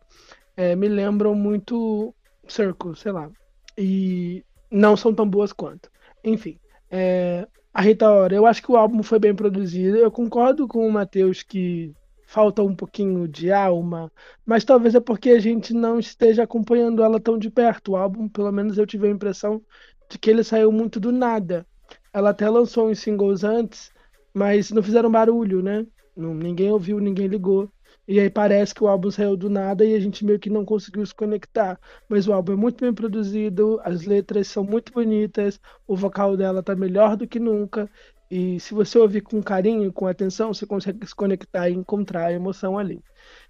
[0.55, 2.15] é, me lembram muito
[2.47, 3.29] Circle, sei lá.
[3.77, 5.91] E não são tão boas quanto.
[6.23, 6.57] Enfim,
[6.89, 9.97] é, a Rita Ora, eu acho que o álbum foi bem produzido.
[9.97, 11.93] Eu concordo com o Matheus que
[12.27, 14.11] falta um pouquinho de alma,
[14.45, 17.91] mas talvez é porque a gente não esteja acompanhando ela tão de perto.
[17.91, 19.61] O álbum, pelo menos eu tive a impressão
[20.09, 21.65] de que ele saiu muito do nada.
[22.13, 23.91] Ela até lançou uns singles antes,
[24.33, 25.85] mas não fizeram barulho, né?
[26.15, 27.69] Ninguém ouviu, ninguém ligou.
[28.07, 30.65] E aí parece que o álbum saiu do nada e a gente meio que não
[30.65, 31.79] conseguiu se conectar.
[32.09, 36.61] Mas o álbum é muito bem produzido, as letras são muito bonitas, o vocal dela
[36.61, 37.89] tá melhor do que nunca.
[38.29, 42.33] E se você ouvir com carinho, com atenção, você consegue se conectar e encontrar a
[42.33, 42.99] emoção ali.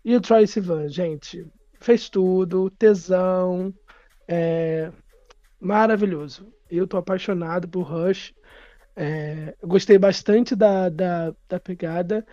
[0.04, 1.46] E o Troy Sivan, gente,
[1.80, 3.74] fez tudo, tesão,
[4.28, 4.92] é
[5.60, 6.52] maravilhoso.
[6.70, 8.34] Eu tô apaixonado por Rush.
[8.96, 12.26] É, gostei bastante da, da, da, pegada.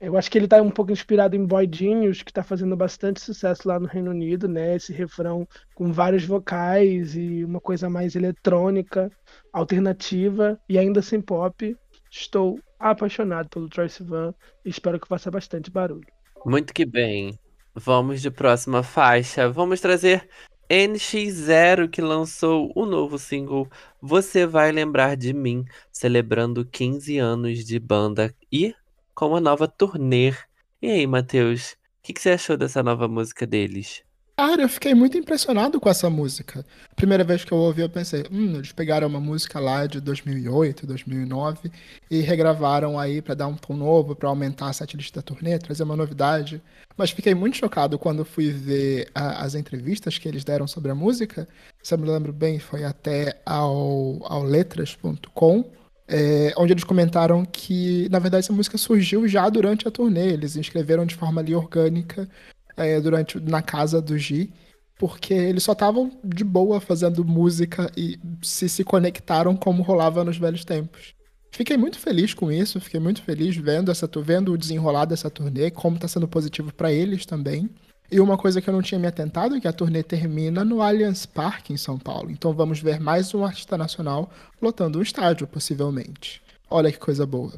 [0.00, 3.20] Eu acho que ele está um pouco inspirado em Boy Genius, que está fazendo bastante
[3.20, 4.76] sucesso lá no Reino Unido, né?
[4.76, 9.10] Esse refrão com vários vocais e uma coisa mais eletrônica,
[9.52, 11.74] alternativa e ainda sem pop.
[12.10, 16.06] Estou apaixonado pelo Troy Sivan e espero que faça bastante barulho.
[16.44, 17.38] Muito que bem.
[17.74, 19.50] Vamos de próxima faixa.
[19.50, 20.28] Vamos trazer
[20.70, 23.68] NX0 que lançou o novo single
[24.02, 28.74] Você Vai Lembrar de Mim, celebrando 15 anos de banda e
[29.16, 30.32] com uma nova turnê.
[30.80, 34.04] E aí, Matheus, o que, que você achou dessa nova música deles?
[34.38, 36.62] Cara, eu fiquei muito impressionado com essa música.
[36.94, 40.86] Primeira vez que eu ouvi, eu pensei, hum, eles pegaram uma música lá de 2008,
[40.86, 41.72] 2009
[42.10, 45.84] e regravaram aí pra dar um tom novo, pra aumentar a setlist da turnê, trazer
[45.84, 46.60] uma novidade.
[46.94, 50.94] Mas fiquei muito chocado quando fui ver a, as entrevistas que eles deram sobre a
[50.94, 51.48] música.
[51.82, 55.64] Se eu me lembro bem, foi até ao, ao letras.com.
[56.08, 60.32] É, onde eles comentaram que, na verdade, essa música surgiu já durante a turnê.
[60.32, 62.28] Eles escreveram de forma ali orgânica
[62.76, 64.52] é, durante na casa do Gi,
[64.98, 70.38] porque eles só estavam de boa fazendo música e se se conectaram como rolava nos
[70.38, 71.14] velhos tempos.
[71.50, 75.70] Fiquei muito feliz com isso, fiquei muito feliz vendo essa vendo o desenrolar dessa turnê,
[75.70, 77.70] como está sendo positivo para eles também.
[78.10, 80.80] E uma coisa que eu não tinha me atentado é que a turnê termina no
[80.80, 82.30] Allianz Parque em São Paulo.
[82.30, 84.30] Então vamos ver mais um artista nacional
[84.62, 86.40] lotando um estádio, possivelmente.
[86.70, 87.54] Olha que coisa boa.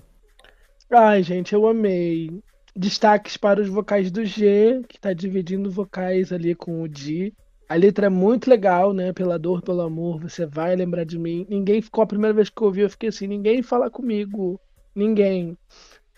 [0.91, 2.43] Ai, gente, eu amei.
[2.75, 7.35] Destaques para os vocais do G, que está dividindo vocais ali com o Di.
[7.69, 9.13] A letra é muito legal, né?
[9.13, 11.47] Pela dor, pelo amor, você vai lembrar de mim.
[11.51, 14.59] Ninguém ficou a primeira vez que eu ouvi, eu fiquei assim, ninguém fala comigo.
[14.95, 15.59] Ninguém.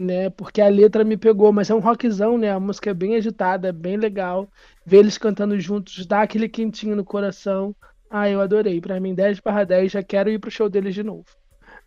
[0.01, 0.31] Né?
[0.31, 2.51] Porque a letra me pegou, mas é um rockzão, né?
[2.51, 4.49] A música é bem agitada, é bem legal.
[4.87, 7.77] Ver eles cantando juntos dá aquele quentinho no coração.
[8.09, 8.81] Ah, eu adorei.
[8.81, 11.27] Para mim, 10 para 10, já quero ir pro show deles de novo.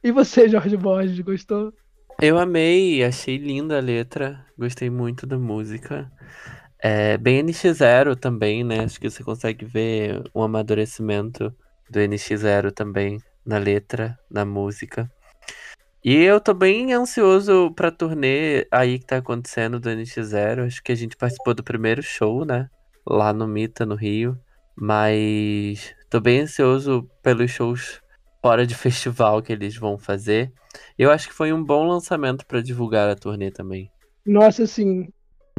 [0.04, 1.73] E você, Jorge Borges, gostou?
[2.21, 6.08] Eu amei, achei linda a letra, gostei muito da música.
[6.80, 8.82] É, bem NX0 também, né?
[8.82, 11.52] Acho que você consegue ver o amadurecimento
[11.89, 15.10] do NX0 também na letra, na música.
[16.05, 20.65] E eu tô bem ansioso pra turnê aí que tá acontecendo do NX0.
[20.65, 22.69] Acho que a gente participou do primeiro show, né?
[23.07, 24.37] Lá no Mita, no Rio.
[24.75, 28.01] Mas tô bem ansioso pelos shows
[28.41, 30.51] fora de festival que eles vão fazer.
[30.99, 33.89] Eu acho que foi um bom lançamento para divulgar a turnê também.
[34.25, 35.07] Nossa, sim.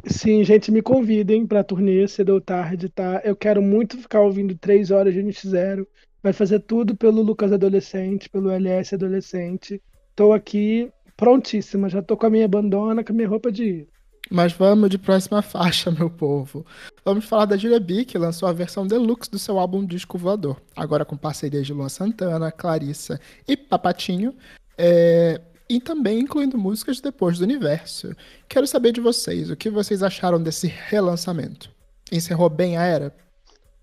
[0.04, 3.22] Sim, gente, me convidem pra turnê cedo ou tarde, tá?
[3.24, 5.86] Eu quero muito ficar ouvindo três horas de NX0.
[6.22, 9.80] Vai fazer tudo pelo Lucas Adolescente, pelo LS Adolescente.
[10.14, 13.88] Tô aqui prontíssima, já tô com a minha bandona, com a minha roupa de ir.
[14.30, 16.64] Mas vamos de próxima faixa, meu povo.
[17.04, 20.60] Vamos falar da Julia B, que lançou a versão deluxe do seu álbum Disco Voador.
[20.74, 24.34] Agora com parcerias de Luan Santana, Clarissa e Papatinho.
[24.78, 25.40] É...
[25.68, 28.14] E também incluindo músicas depois do universo.
[28.48, 31.70] Quero saber de vocês, o que vocês acharam desse relançamento?
[32.12, 33.14] Encerrou bem a era?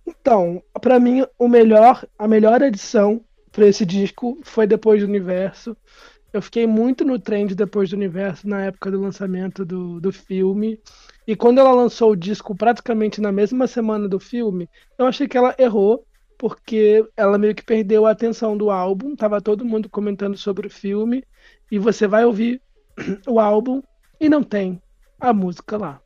[0.05, 5.75] Então, pra mim, o melhor, a melhor edição pra esse disco foi depois do universo.
[6.33, 10.79] Eu fiquei muito no trend depois do universo na época do lançamento do, do filme.
[11.27, 15.37] E quando ela lançou o disco praticamente na mesma semana do filme, eu achei que
[15.37, 16.05] ela errou,
[16.37, 19.15] porque ela meio que perdeu a atenção do álbum.
[19.15, 21.23] Tava todo mundo comentando sobre o filme.
[21.69, 22.61] E você vai ouvir
[23.27, 23.81] o álbum
[24.19, 24.81] e não tem
[25.19, 26.01] a música lá.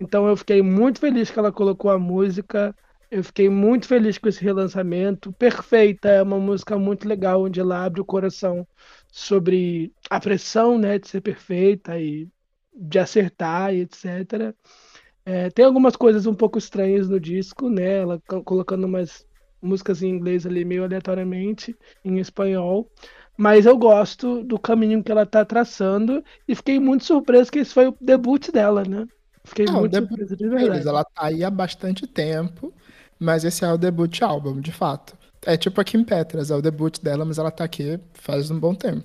[0.00, 2.74] Então eu fiquei muito feliz que ela colocou a música.
[3.12, 5.34] Eu fiquei muito feliz com esse relançamento.
[5.34, 8.66] Perfeita, é uma música muito legal, onde ela abre o coração
[9.12, 12.26] sobre a pressão né, de ser perfeita e
[12.74, 14.54] de acertar e etc.
[15.26, 17.98] É, tem algumas coisas um pouco estranhas no disco, né?
[17.98, 19.26] Ela colocando umas
[19.60, 22.90] músicas em inglês ali meio aleatoriamente, em espanhol.
[23.36, 27.74] Mas eu gosto do caminho que ela está traçando e fiquei muito surpreso que esse
[27.74, 29.06] foi o debut dela, né?
[29.44, 30.88] Fiquei Não, muito surpreso de verdade.
[30.88, 32.72] Ela tá aí há bastante tempo,
[33.22, 35.16] mas esse é o debut álbum, de fato.
[35.44, 38.58] É tipo a Kim Petras, é o debut dela, mas ela tá aqui faz um
[38.58, 39.04] bom tempo.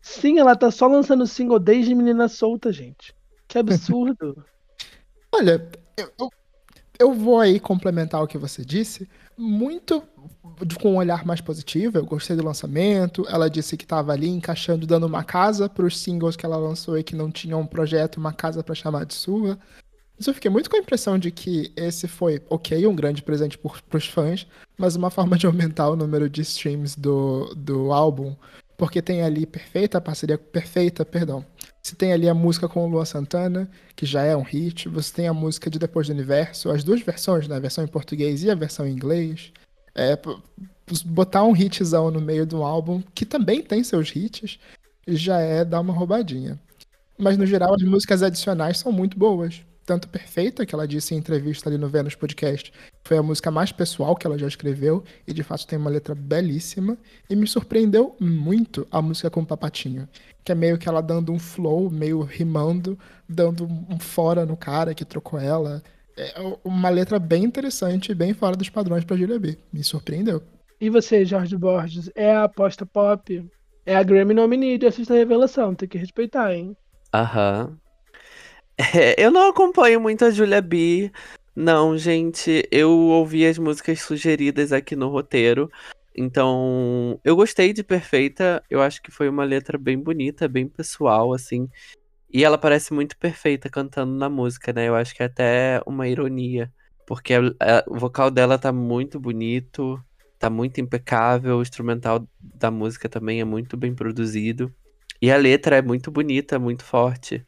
[0.00, 3.14] Sim, ela tá só lançando single desde Menina Solta, gente.
[3.46, 4.44] Que absurdo.
[5.34, 6.30] Olha, eu,
[6.98, 10.02] eu, vou aí complementar o que você disse, muito
[10.80, 11.98] com um olhar mais positivo.
[11.98, 13.26] Eu gostei do lançamento.
[13.28, 16.98] Ela disse que estava ali encaixando, dando uma casa para os singles que ela lançou
[16.98, 19.58] e que não tinham um projeto, uma casa para chamar de sua.
[20.18, 23.56] Mas eu fiquei muito com a impressão de que esse foi, ok, um grande presente
[23.56, 28.34] para os fãs, mas uma forma de aumentar o número de streams do, do álbum,
[28.76, 31.44] porque tem ali perfeita, a parceria perfeita, perdão.
[31.80, 34.88] Você tem ali a música com o Luan Santana, que já é um hit.
[34.88, 37.56] Você tem a música de Depois do Universo, as duas versões, né?
[37.56, 39.52] A versão em português e a versão em inglês.
[39.94, 40.18] É,
[41.06, 44.58] botar um hitzão no meio do álbum, que também tem seus hits,
[45.06, 46.58] já é dar uma roubadinha.
[47.18, 49.64] Mas no geral, as músicas adicionais são muito boas.
[49.88, 52.70] Tanto perfeita, que ela disse em entrevista ali no Vênus Podcast,
[53.02, 56.14] foi a música mais pessoal que ela já escreveu, e de fato tem uma letra
[56.14, 56.98] belíssima,
[57.30, 60.06] e me surpreendeu muito a música com o Papatinho,
[60.44, 64.92] que é meio que ela dando um flow, meio rimando, dando um fora no cara
[64.92, 65.82] que trocou ela.
[66.18, 69.56] É uma letra bem interessante, bem fora dos padrões pra Julia B.
[69.72, 70.42] Me surpreendeu.
[70.78, 73.42] E você, Jorge Borges, é a aposta pop?
[73.86, 76.76] É a Grammy nominee de Assista Revelação, tem que respeitar, hein?
[77.14, 77.78] Aham.
[78.78, 81.10] É, eu não acompanho muito a Julia B.
[81.54, 85.70] Não, gente, eu ouvi as músicas sugeridas aqui no roteiro.
[86.16, 88.62] Então, eu gostei de Perfeita.
[88.70, 91.68] Eu acho que foi uma letra bem bonita, bem pessoal, assim.
[92.32, 94.88] E ela parece muito perfeita cantando na música, né?
[94.88, 96.72] Eu acho que é até uma ironia.
[97.06, 100.02] Porque a, a, o vocal dela tá muito bonito,
[100.38, 101.58] tá muito impecável.
[101.58, 104.72] O instrumental da música também é muito bem produzido.
[105.20, 107.44] E a letra é muito bonita, muito forte.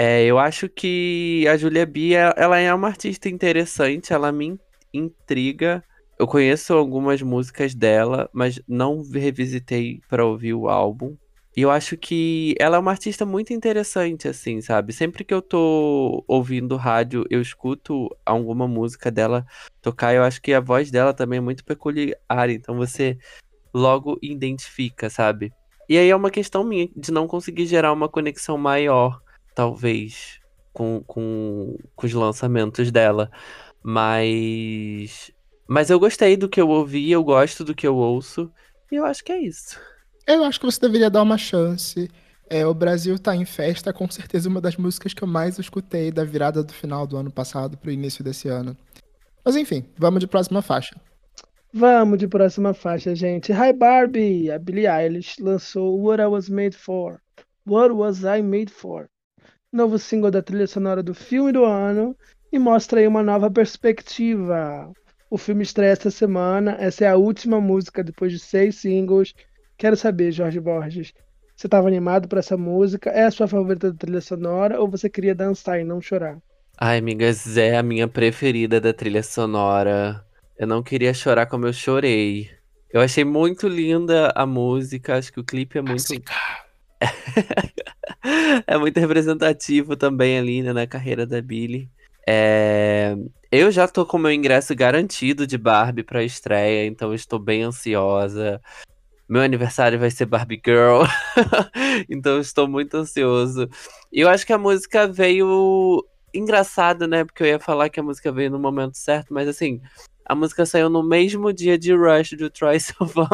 [0.00, 4.56] É, eu acho que a Julia Bia, ela é uma artista interessante, ela me
[4.94, 5.82] intriga.
[6.16, 11.16] Eu conheço algumas músicas dela, mas não revisitei para ouvir o álbum.
[11.56, 14.92] E eu acho que ela é uma artista muito interessante, assim, sabe?
[14.92, 19.44] Sempre que eu tô ouvindo rádio, eu escuto alguma música dela
[19.82, 20.14] tocar.
[20.14, 23.18] Eu acho que a voz dela também é muito peculiar, então você
[23.74, 25.52] logo identifica, sabe?
[25.88, 29.20] E aí é uma questão minha de não conseguir gerar uma conexão maior
[29.58, 30.38] talvez,
[30.72, 33.28] com, com, com os lançamentos dela.
[33.82, 35.32] Mas.
[35.66, 38.48] Mas eu gostei do que eu ouvi, eu gosto do que eu ouço.
[38.90, 39.80] E eu acho que é isso.
[40.24, 42.08] Eu acho que você deveria dar uma chance.
[42.48, 46.12] É, o Brasil tá em festa, com certeza uma das músicas que eu mais escutei
[46.12, 48.76] da virada do final do ano passado pro início desse ano.
[49.44, 50.94] Mas enfim, vamos de próxima faixa.
[51.74, 53.52] Vamos de próxima faixa, gente.
[53.52, 54.52] Hi Barbie!
[54.52, 57.20] A Billie Eilish lançou What I Was Made For.
[57.66, 59.08] What Was I Made For?
[59.72, 62.16] Novo single da trilha sonora do filme do ano
[62.50, 64.90] e mostra aí uma nova perspectiva.
[65.30, 69.34] O filme estreia esta semana, essa é a última música depois de seis singles.
[69.76, 71.12] Quero saber, Jorge Borges,
[71.54, 73.10] você estava animado para essa música?
[73.10, 76.38] É a sua favorita da trilha sonora ou você queria dançar e não chorar?
[76.80, 80.24] Ai, amigas, é a minha preferida da trilha sonora.
[80.56, 82.50] Eu não queria chorar como eu chorei.
[82.90, 86.04] Eu achei muito linda a música, acho que o clipe é muito.
[88.66, 91.90] é muito representativo também ali né, na carreira da Billy.
[92.26, 93.16] É...
[93.50, 98.60] Eu já tô com meu ingresso garantido de Barbie pra estreia, então estou bem ansiosa.
[99.28, 101.04] Meu aniversário vai ser Barbie Girl,
[102.08, 103.68] então estou muito ansioso.
[104.12, 107.24] E eu acho que a música veio engraçado, né?
[107.24, 109.80] Porque eu ia falar que a música veio no momento certo, mas assim,
[110.24, 113.28] a música saiu no mesmo dia de Rush do Troy Sivan.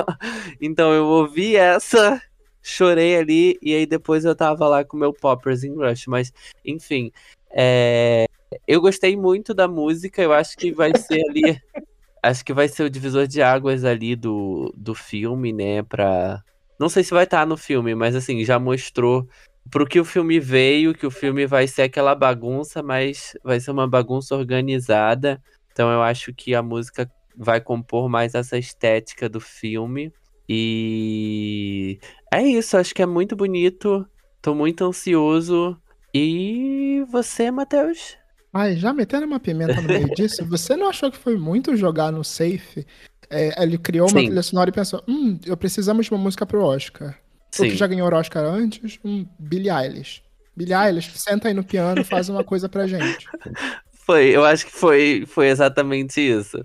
[0.60, 2.22] Então eu ouvi essa
[2.64, 6.06] chorei ali e aí depois eu tava lá com meu Poppers in Rush.
[6.06, 6.32] Mas,
[6.64, 7.12] enfim,
[7.52, 8.24] é...
[8.66, 11.42] eu gostei muito da música, eu acho que vai ser ali.
[12.22, 15.82] acho que vai ser o divisor de águas ali do, do filme, né?
[15.82, 16.42] Pra.
[16.80, 19.28] Não sei se vai estar tá no filme, mas assim, já mostrou
[19.70, 23.70] pro que o filme veio, que o filme vai ser aquela bagunça, mas vai ser
[23.70, 25.40] uma bagunça organizada.
[25.70, 30.12] Então eu acho que a música vai compor mais essa estética do filme.
[30.48, 31.98] E
[32.32, 34.06] é isso, acho que é muito bonito.
[34.42, 35.76] Tô muito ansioso.
[36.12, 38.16] E você, Matheus?
[38.52, 42.12] Ai, já metendo uma pimenta no meio disso, você não achou que foi muito jogar
[42.12, 42.86] no safe?
[43.28, 44.26] É, ele criou uma Sim.
[44.26, 47.18] trilha sonora e pensou: hum, eu precisamos de uma música pro Oscar.
[47.50, 47.66] Sim.
[47.66, 48.98] O que já ganhou o Oscar antes?
[49.04, 50.22] Um Billie Eilish.
[50.56, 53.26] Billie Eilish, senta aí no piano e faz uma coisa pra gente.
[54.06, 56.62] Foi, eu acho que foi, foi exatamente isso.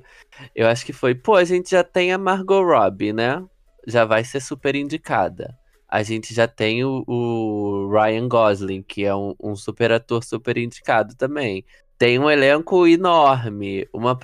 [0.53, 3.41] Eu acho que foi, pô, a gente já tem a Margot Robbie, né?
[3.87, 5.57] Já vai ser super indicada.
[5.87, 10.57] A gente já tem o, o Ryan Gosling, que é um, um, super ator super
[10.57, 11.65] indicado também.
[11.97, 14.17] Tem um elenco enorme, uma,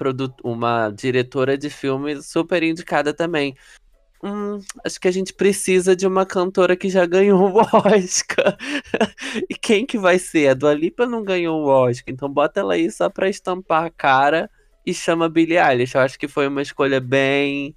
[0.43, 3.55] uma diretora de filme super indicada também.
[4.23, 8.57] Hum, acho que a gente precisa de uma cantora que já ganhou o Oscar.
[9.49, 10.49] e quem que vai ser?
[10.49, 13.89] A Dua Lipa não ganhou o Oscar, então bota ela aí só pra estampar a
[13.89, 14.49] cara
[14.85, 15.95] e chama Billie Eilish.
[15.95, 17.75] Eu acho que foi uma escolha bem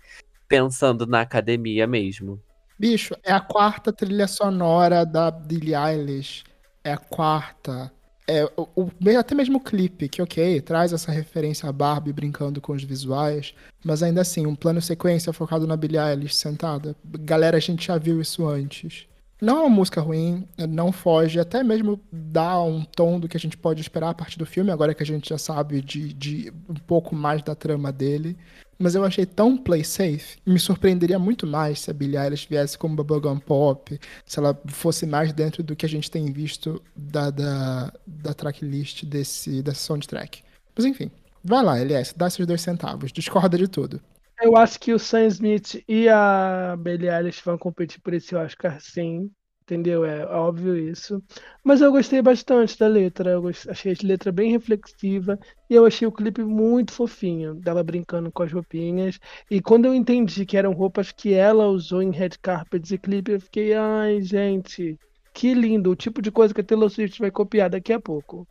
[0.49, 2.41] pensando na academia mesmo.
[2.79, 6.45] Bicho, é a quarta trilha sonora da Billie Eilish.
[6.83, 7.93] É a quarta.
[8.27, 12.61] É, o, o, até mesmo o clipe, que ok, traz essa referência a Barbie brincando
[12.61, 16.95] com os visuais, mas ainda assim, um plano sequência focado na Billie Eilish sentada.
[17.05, 19.09] Galera, a gente já viu isso antes.
[19.41, 23.41] Não é uma música ruim, não foge, até mesmo dá um tom do que a
[23.41, 26.53] gente pode esperar a partir do filme, agora que a gente já sabe de, de
[26.69, 28.37] um pouco mais da trama dele.
[28.79, 30.39] Mas eu achei tão play safe.
[30.47, 35.07] Me surpreenderia muito mais se a Billie Eilish viesse como Bubblegum Pop, se ela fosse
[35.07, 40.43] mais dentro do que a gente tem visto da, da, da tracklist desse, dessa soundtrack.
[40.77, 41.11] Mas enfim,
[41.43, 44.01] vai lá, LS, dá seus dois centavos, discorda de tudo.
[44.41, 48.81] Eu acho que o Sam Smith e a Billie Eilish vão competir por esse Oscar,
[48.81, 49.29] sim.
[49.69, 50.03] Entendeu?
[50.03, 51.23] É óbvio isso.
[51.63, 53.33] Mas eu gostei bastante da letra.
[53.33, 55.39] Eu achei a letra bem reflexiva.
[55.69, 57.55] E eu achei o clipe muito fofinho.
[57.55, 59.21] Dela brincando com as roupinhas.
[59.51, 63.33] E quando eu entendi que eram roupas que ela usou em Red Carpets e clipe,
[63.33, 64.99] eu fiquei, ai, gente,
[65.35, 65.91] que lindo.
[65.91, 68.49] O tipo de coisa que a Taylor Swift vai copiar daqui a pouco.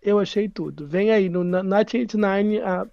[0.00, 0.86] Eu achei tudo.
[0.86, 2.86] Vem aí, no 1989, a,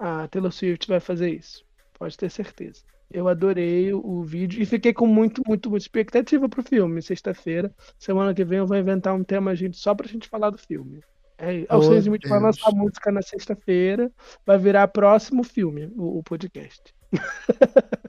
[0.00, 1.64] a Taylor Swift vai fazer isso.
[1.96, 2.82] Pode ter certeza.
[3.10, 7.00] Eu adorei o vídeo e fiquei com muito, muito, muita expectativa pro filme.
[7.00, 10.58] Sexta-feira, semana que vem eu vou inventar um tema, gente, só pra gente falar do
[10.58, 11.00] filme.
[11.38, 14.10] É, oh, o Sam Smith vai lançar música na sexta-feira,
[14.44, 16.82] vai virar próximo filme, o, o podcast.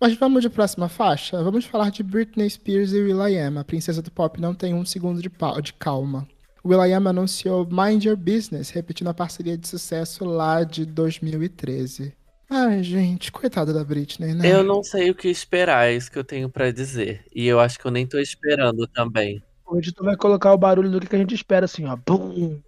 [0.00, 1.42] Mas vamos de próxima faixa?
[1.42, 3.58] Vamos falar de Britney Spears e will.i.am.
[3.58, 5.28] A princesa do pop não tem um segundo de,
[5.60, 6.26] de calma.
[6.64, 12.14] will.i.am anunciou Mind Your Business, repetindo a parceria de sucesso lá de 2013.
[12.50, 14.50] Ai, gente, coitada da Britney, né?
[14.50, 17.24] Eu não sei o que esperar, é isso que eu tenho pra dizer.
[17.34, 19.42] E eu acho que eu nem tô esperando também.
[19.66, 21.94] Hoje tu vai colocar o barulho do que a gente espera, assim, ó.
[21.94, 22.58] Bum!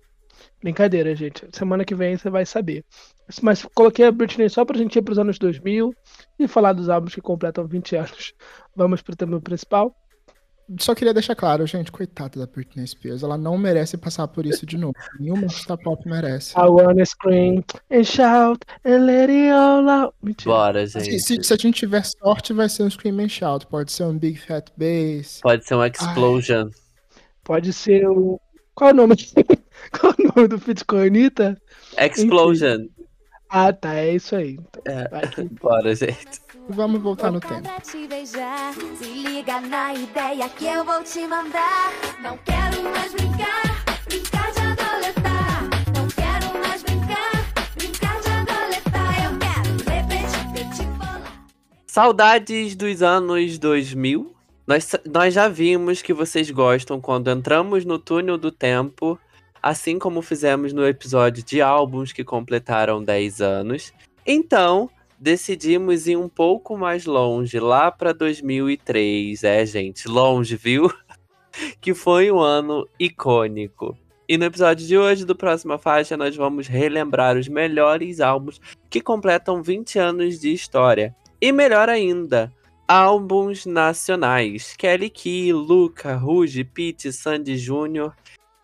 [0.63, 1.47] Brincadeira, gente.
[1.53, 2.85] Semana que vem você vai saber.
[3.41, 5.95] Mas coloquei a Britney só pra gente ir pros anos 2000
[6.39, 8.35] e falar dos álbuns que completam 20 anos.
[8.77, 9.95] Vamos pro tema principal
[10.79, 14.65] só queria deixar claro, gente, coitada da Britney Spears, ela não merece passar por isso
[14.65, 14.95] de novo.
[15.19, 16.57] Nenhuma artista pop merece.
[16.57, 20.15] I wanna scream and shout and let it all out.
[20.23, 20.51] Mentira.
[20.55, 21.19] Bora, gente.
[21.19, 23.67] Se, se, a gente tiver sorte, vai ser um scream and shout.
[23.67, 25.41] Pode ser um Big Fat Bass.
[25.43, 26.67] Pode ser um Explosion.
[26.67, 27.21] Ai.
[27.43, 28.41] Pode ser o...
[28.75, 29.17] Qual é o nome?
[29.99, 31.61] Qual é o nome do Fit com a Anitta?
[31.99, 32.87] Explosion.
[33.49, 34.53] Ah, tá, é isso aí.
[34.53, 35.09] Então, é.
[35.61, 36.41] Bora, gente.
[36.73, 37.69] Vamos voltar no tempo.
[37.83, 38.07] Se
[39.05, 41.93] liga na ideia que eu vou te mandar.
[42.23, 45.63] Não quero mais brincar, brincar de adoletar.
[45.97, 49.25] Não quero mais brincar, brincar de adoletar.
[49.25, 51.45] Eu quero repetir, repetir, bolar.
[51.89, 54.33] Saudades dos anos 2000.
[54.65, 59.19] Nós, nós já vimos que vocês gostam quando entramos no túnel do tempo,
[59.61, 63.93] assim como fizemos no episódio de álbuns que completaram 10 anos.
[64.25, 64.89] Então,
[65.21, 69.45] decidimos ir um pouco mais longe, lá para 2003.
[69.45, 70.91] É, gente, longe, viu?
[71.81, 73.97] que foi um ano icônico.
[74.27, 79.01] E no episódio de hoje do Próxima Faixa, nós vamos relembrar os melhores álbuns que
[79.01, 81.15] completam 20 anos de história.
[81.41, 82.53] E melhor ainda,
[82.87, 84.75] álbuns nacionais.
[84.79, 88.13] Kelly Key, Luca, Ruge, Pete, Sandy Jr.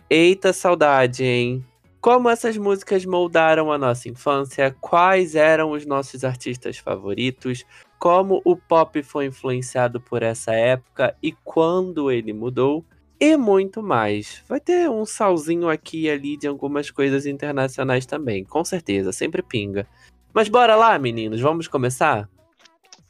[0.09, 1.67] Eita saudade, hein?
[2.07, 7.65] Como essas músicas moldaram a nossa infância, quais eram os nossos artistas favoritos,
[7.99, 12.85] como o pop foi influenciado por essa época e quando ele mudou,
[13.19, 14.41] e muito mais.
[14.49, 19.43] Vai ter um salzinho aqui e ali de algumas coisas internacionais também, com certeza, sempre
[19.43, 19.85] pinga.
[20.33, 22.31] Mas bora lá, meninos, vamos começar?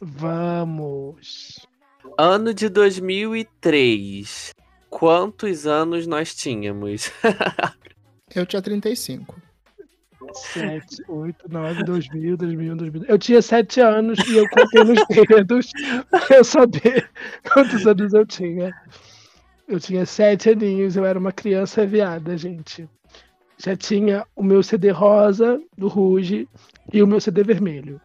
[0.01, 1.66] Vamos!
[2.16, 4.55] Ano de 2003.
[4.88, 7.12] Quantos anos nós tínhamos?
[8.37, 9.34] Eu tinha 35.
[10.34, 13.05] 7, 8, 9, 2000, 2001, 2000.
[13.09, 15.72] Eu tinha 7 anos e eu contei nos dedos
[16.11, 17.09] pra eu saber
[17.51, 18.74] quantos anos eu tinha.
[19.66, 22.87] Eu tinha 7 aninhos, eu era uma criança viada, gente.
[23.57, 26.47] Já tinha o meu CD rosa do Ruge
[26.93, 27.99] e o meu CD vermelho.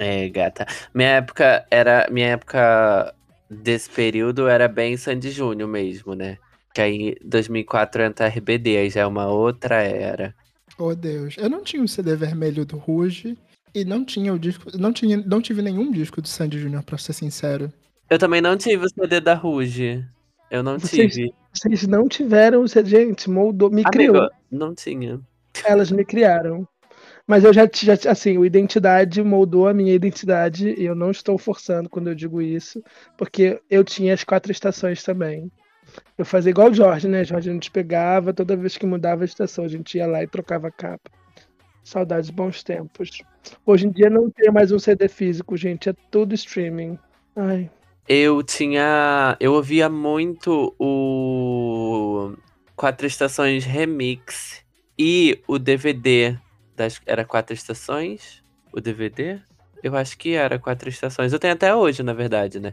[0.00, 0.66] É, gata.
[0.92, 2.08] Minha época era.
[2.10, 3.14] Minha época
[3.48, 6.38] desse período era bem Sandy Júnior mesmo, né?
[6.74, 10.34] Que aí 2004 entra RBD, aí já é uma outra era.
[10.78, 13.36] Oh Deus, eu não tinha o CD vermelho do Ruge
[13.74, 16.98] e não tinha o disco, não tinha, não tive nenhum disco do Sandy Júnior, pra
[16.98, 17.72] ser sincero.
[18.08, 20.04] Eu também não tive o CD da Ruge.
[20.50, 21.34] Eu não vocês, tive.
[21.52, 24.30] Vocês não tiveram o CD, gente, moldou, me Amigo, criou.
[24.50, 25.20] Não tinha.
[25.64, 26.66] Elas me criaram.
[27.26, 31.36] Mas eu já, já, assim, o identidade moldou a minha identidade e eu não estou
[31.36, 32.82] forçando quando eu digo isso,
[33.18, 35.52] porque eu tinha as quatro estações também.
[36.16, 37.24] Eu fazia igual o Jorge, né?
[37.24, 40.26] Jorge a gente pegava, toda vez que mudava a estação, a gente ia lá e
[40.26, 41.10] trocava a capa.
[41.84, 43.22] Saudades, bons tempos.
[43.64, 46.98] Hoje em dia não tem mais um CD físico, gente, é tudo streaming.
[47.34, 47.70] Ai.
[48.08, 49.36] Eu tinha.
[49.38, 52.32] Eu ouvia muito o
[52.74, 54.64] Quatro Estações Remix
[54.98, 56.38] e o DVD
[56.74, 57.00] das.
[57.04, 58.42] Era Quatro Estações?
[58.72, 59.40] O DVD?
[59.82, 61.32] Eu acho que era quatro estações.
[61.32, 62.72] Eu tenho até hoje, na verdade, né?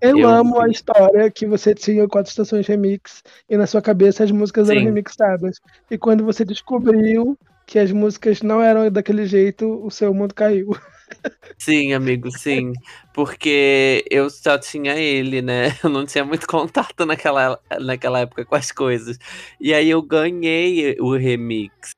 [0.00, 4.22] Eu, eu amo a história que você tinha quatro estações remix e na sua cabeça
[4.22, 4.74] as músicas Sim.
[4.74, 5.58] eram remixadas.
[5.90, 7.36] E quando você descobriu
[7.66, 10.70] que as músicas não eram daquele jeito, o seu mundo caiu.
[11.58, 12.72] Sim, amigo, sim.
[13.14, 15.76] Porque eu só tinha ele, né?
[15.82, 19.18] Eu não tinha muito contato naquela, naquela época com as coisas.
[19.60, 21.94] E aí eu ganhei o remix.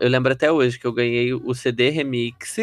[0.00, 2.56] Eu lembro até hoje que eu ganhei o CD remix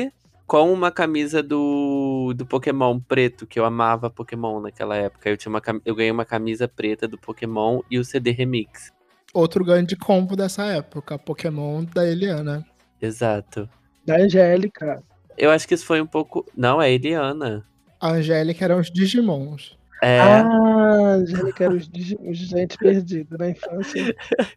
[0.50, 5.30] com uma camisa do, do Pokémon preto, que eu amava Pokémon naquela época.
[5.30, 8.92] Eu, tinha uma, eu ganhei uma camisa preta do Pokémon e o CD remix.
[9.32, 12.66] Outro grande combo dessa época, Pokémon da Eliana.
[13.00, 13.70] Exato.
[14.04, 15.04] Da Angélica.
[15.38, 16.44] Eu acho que isso foi um pouco.
[16.58, 17.64] Não, é Eliana.
[18.02, 19.78] A Angélica eram os Digimons.
[20.02, 20.20] É.
[20.20, 24.16] Ah, Angélica era os Digimons, gente perdida na infância.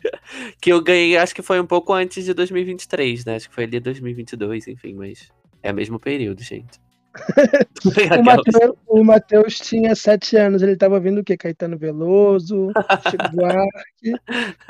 [0.59, 3.37] que eu ganhei, acho que foi um pouco antes de 2023, né?
[3.37, 5.31] Acho que foi ali 2022, enfim, mas
[5.63, 6.81] é o mesmo período, gente.
[8.89, 11.37] o, Matheus tinha sete anos, ele tava ouvindo o quê?
[11.37, 12.73] Caetano Veloso,
[13.11, 14.15] Chico Buarque.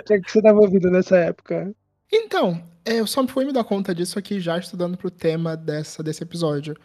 [0.01, 1.72] O que, é que você tava ouvindo nessa época?
[2.12, 6.03] Então, é, eu só fui me dar conta disso aqui já estudando pro tema dessa,
[6.03, 6.76] desse episódio.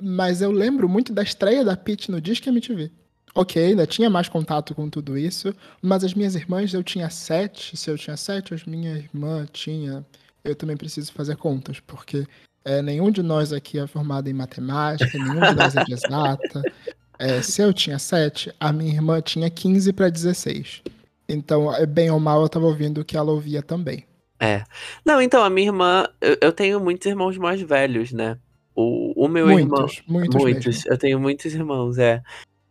[0.00, 2.92] Mas eu lembro muito da estreia da Pete no Disque MTV.
[3.34, 7.76] Ok, ainda tinha mais contato com tudo isso, mas as minhas irmãs, eu tinha sete.
[7.76, 10.06] Se eu tinha sete, as minha irmã tinha.
[10.44, 12.26] Eu também preciso fazer contas, porque
[12.68, 16.62] é, nenhum de nós aqui é formado em matemática, nenhum de nós é de exata.
[17.18, 20.82] É, se eu tinha sete, a minha irmã tinha 15 para 16.
[21.26, 24.04] Então, é, bem ou mal, eu tava ouvindo o que ela ouvia também.
[24.38, 24.62] É.
[25.04, 28.38] Não, então, a minha irmã, eu, eu tenho muitos irmãos mais velhos, né?
[28.74, 30.20] O, o meu muitos, irmão.
[30.20, 30.86] Muitos, muitos.
[30.86, 32.22] Eu tenho muitos irmãos, é.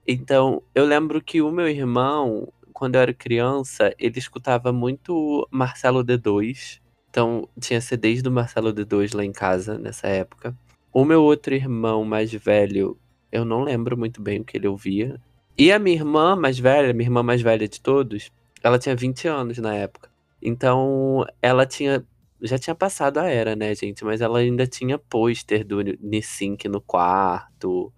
[0.07, 6.05] Então, eu lembro que o meu irmão, quando eu era criança, ele escutava muito Marcelo
[6.05, 6.79] D2.
[7.17, 10.55] Então, tinha CDs do Marcelo D2 lá em casa nessa época.
[10.93, 12.95] O meu outro irmão mais velho,
[13.31, 15.19] eu não lembro muito bem o que ele ouvia.
[15.57, 19.27] E a minha irmã mais velha, minha irmã mais velha de todos, ela tinha 20
[19.27, 20.11] anos na época.
[20.39, 22.05] Então, ela tinha.
[22.39, 24.05] Já tinha passado a era, né, gente?
[24.05, 27.91] Mas ela ainda tinha pôster do Nissink no quarto.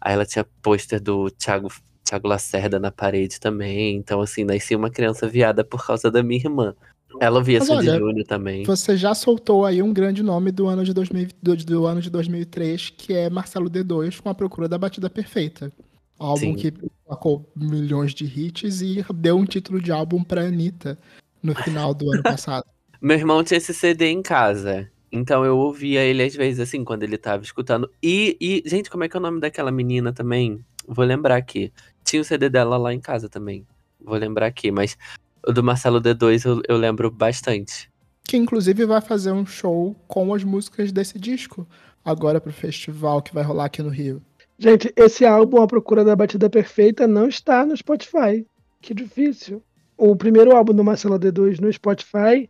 [0.00, 1.68] Aí ela tinha pôster do Thiago,
[2.02, 3.96] Thiago Lacerda na parede também.
[3.96, 6.74] Então, assim, nasci uma criança viada por causa da minha irmã.
[7.20, 8.64] Ela ouvia Mas Sandy Júnior também.
[8.64, 12.10] Você já soltou aí um grande nome do ano de, 2000, do, do ano de
[12.10, 15.72] 2003, que é Marcelo D2 com a procura da batida perfeita.
[16.18, 16.54] Álbum Sim.
[16.54, 16.72] que
[17.08, 20.98] sacou milhões de hits e deu um título de álbum pra Anitta
[21.42, 22.64] no final do ano passado.
[23.00, 24.90] Meu irmão tinha esse CD em casa.
[25.12, 27.90] Então eu ouvia ele às vezes assim, quando ele tava escutando.
[28.02, 30.64] E, e, gente, como é que é o nome daquela menina também?
[30.86, 31.72] Vou lembrar aqui.
[32.04, 33.66] Tinha o CD dela lá em casa também.
[34.00, 34.96] Vou lembrar aqui, mas
[35.46, 37.90] o do Marcelo D2 eu, eu lembro bastante.
[38.24, 41.66] Que inclusive vai fazer um show com as músicas desse disco.
[42.04, 44.20] Agora pro festival que vai rolar aqui no Rio.
[44.58, 48.46] Gente, esse álbum, A Procura da Batida Perfeita, não está no Spotify.
[48.80, 49.62] Que difícil.
[49.96, 52.48] O primeiro álbum do Marcelo D2 no Spotify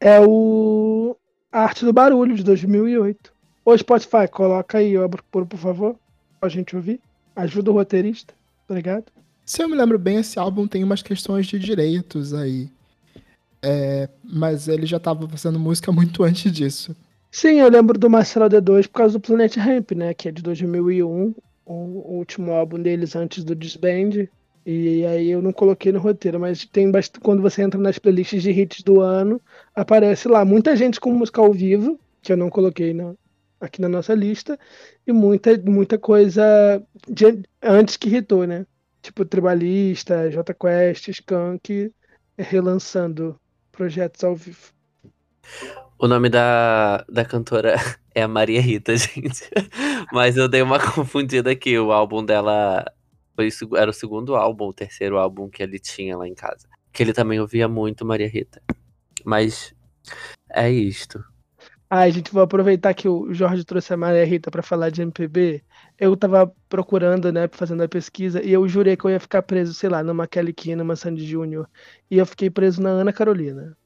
[0.00, 1.16] é o
[1.52, 3.32] Arte do Barulho, de 2008.
[3.64, 5.96] Ô Spotify, coloca aí, ó, por, por favor,
[6.38, 7.00] pra gente ouvir.
[7.34, 8.34] Ajuda o roteirista,
[8.68, 9.04] obrigado.
[9.50, 12.70] Se eu me lembro bem, esse álbum tem umas questões de direitos aí.
[13.60, 16.94] É, mas ele já tava fazendo música muito antes disso.
[17.32, 20.14] Sim, eu lembro do Marcelo D2 por causa do Planet Ramp, né?
[20.14, 21.34] Que é de 2001,
[21.66, 21.72] o,
[22.16, 24.28] último álbum deles antes do Disband.
[24.64, 27.18] E aí eu não coloquei no roteiro, mas tem bast...
[27.18, 29.42] quando você entra nas playlists de hits do ano,
[29.74, 33.14] aparece lá muita gente com música ao vivo, que eu não coloquei na,
[33.60, 34.56] aqui na nossa lista,
[35.04, 38.64] e muita, muita coisa de, antes que hitou, né?
[39.02, 41.92] Tipo Tribalista, J Quest, Skunk,
[42.38, 43.38] relançando
[43.72, 44.72] projetos ao vivo.
[45.98, 47.74] O nome da, da cantora
[48.14, 49.48] é a Maria Rita, gente.
[50.12, 51.78] Mas eu dei uma confundida aqui.
[51.78, 52.84] O álbum dela
[53.36, 56.68] foi, era o segundo álbum, o terceiro álbum que ele tinha lá em casa.
[56.92, 58.62] Que ele também ouvia muito Maria Rita.
[59.24, 59.74] Mas
[60.50, 61.22] é isto.
[61.88, 65.62] Ai, gente, vou aproveitar que o Jorge trouxe a Maria Rita para falar de MPB.
[66.00, 69.74] Eu tava procurando, né, fazendo a pesquisa, e eu jurei que eu ia ficar preso,
[69.74, 71.68] sei lá, numa Kelly Key, numa Sandy Júnior.
[72.10, 73.76] E eu fiquei preso na Ana Carolina.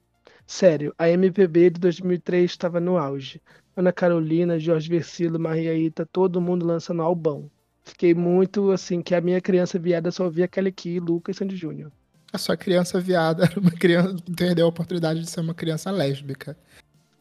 [0.47, 3.41] Sério, a MPB de 2003 estava no auge.
[3.75, 7.51] Ana Carolina, Jorge Versilo, Maria Rita, todo mundo lançando albão.
[7.83, 11.57] Fiquei muito assim, que a minha criança viada só ouvia Kelly Key, Lucas e Sandy
[11.57, 11.91] Júnior.
[12.31, 14.15] A sua criança viada era uma criança.
[14.35, 16.57] Perdeu a oportunidade de ser uma criança lésbica.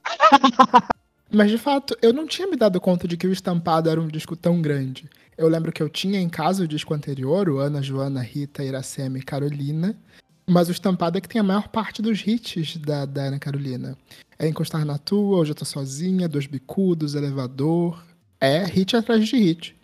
[1.35, 4.07] Mas de fato, eu não tinha me dado conta de que o estampado era um
[4.07, 5.11] disco tão grande.
[5.37, 9.18] Eu lembro que eu tinha em casa o disco anterior, o Ana, Joana, Rita, Iracema
[9.18, 9.99] e Carolina.
[10.47, 13.99] Mas o estampado é que tem a maior parte dos hits da, da Ana Carolina.
[14.39, 18.01] É Encostar na Tua, Hoje Eu Tô Sozinha, Dois Bicudos, Elevador.
[18.41, 19.76] É hit atrás de hit.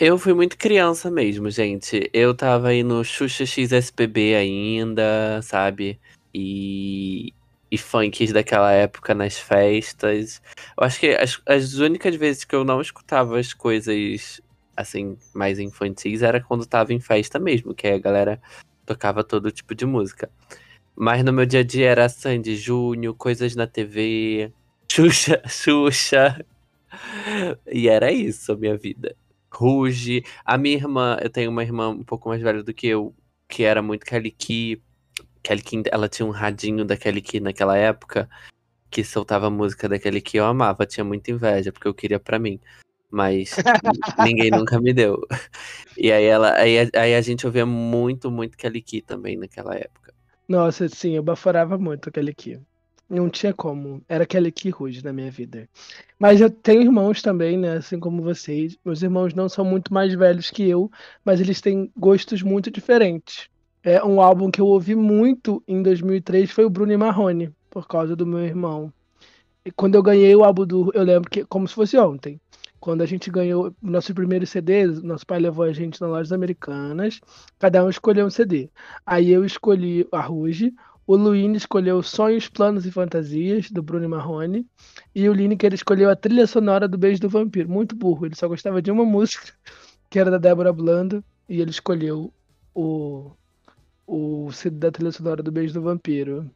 [0.00, 2.10] Eu fui muito criança mesmo, gente.
[2.12, 6.00] Eu tava aí no Xuxa XSPB ainda, sabe?
[6.34, 7.32] E
[7.72, 10.42] e funks daquela época nas festas.
[10.78, 14.42] Eu acho que as, as únicas vezes que eu não escutava as coisas
[14.76, 18.38] assim, mais infantis era quando tava em festa mesmo, que a galera
[18.84, 20.30] tocava todo tipo de música.
[20.94, 24.52] Mas no meu dia a dia era Sandy Júnior, coisas na TV,
[24.86, 26.44] Xuxa, Xuxa.
[27.66, 29.16] E era isso a minha vida.
[29.50, 30.22] Ruge.
[30.44, 33.14] A minha irmã, eu tenho uma irmã um pouco mais velha do que eu,
[33.48, 34.04] que era muito
[34.36, 34.82] Key.
[35.42, 38.28] Kelly Key, ela tinha um radinho da Kelly Key naquela época,
[38.90, 42.38] que soltava música da Kelly Key, eu amava, tinha muita inveja, porque eu queria pra
[42.38, 42.60] mim.
[43.10, 43.56] Mas
[44.24, 45.20] ninguém nunca me deu.
[45.96, 50.14] E aí ela, aí, aí a gente ouvia muito, muito Kelly Key também naquela época.
[50.48, 52.60] Nossa, sim, eu baforava muito aquele Key.
[53.08, 54.02] Não tinha como.
[54.08, 55.68] Era aquele Key Rude na minha vida.
[56.18, 57.76] Mas eu tenho irmãos também, né?
[57.76, 58.78] Assim como vocês.
[58.82, 60.90] Meus irmãos não são muito mais velhos que eu,
[61.22, 63.51] mas eles têm gostos muito diferentes.
[63.84, 68.14] É um álbum que eu ouvi muito em 2003 foi o Bruno Marrone, por causa
[68.14, 68.92] do meu irmão.
[69.64, 72.40] E quando eu ganhei o álbum do, eu lembro que como se fosse ontem.
[72.78, 77.20] Quando a gente ganhou nosso primeiro CD, nosso pai levou a gente nas lojas americanas,
[77.58, 78.70] cada um escolheu um CD.
[79.04, 80.72] Aí eu escolhi a Ruge,
[81.04, 84.64] o Luíne escolheu Sonhos, Planos e Fantasias, do Bruno Marrone,
[85.12, 87.68] e o Lineker escolheu a trilha sonora do Beijo do Vampiro.
[87.68, 89.52] Muito burro, ele só gostava de uma música,
[90.08, 92.32] que era da Débora Blando, e ele escolheu
[92.74, 93.32] o,
[94.06, 96.50] o CD da trilha sonora do Beijo do Vampiro.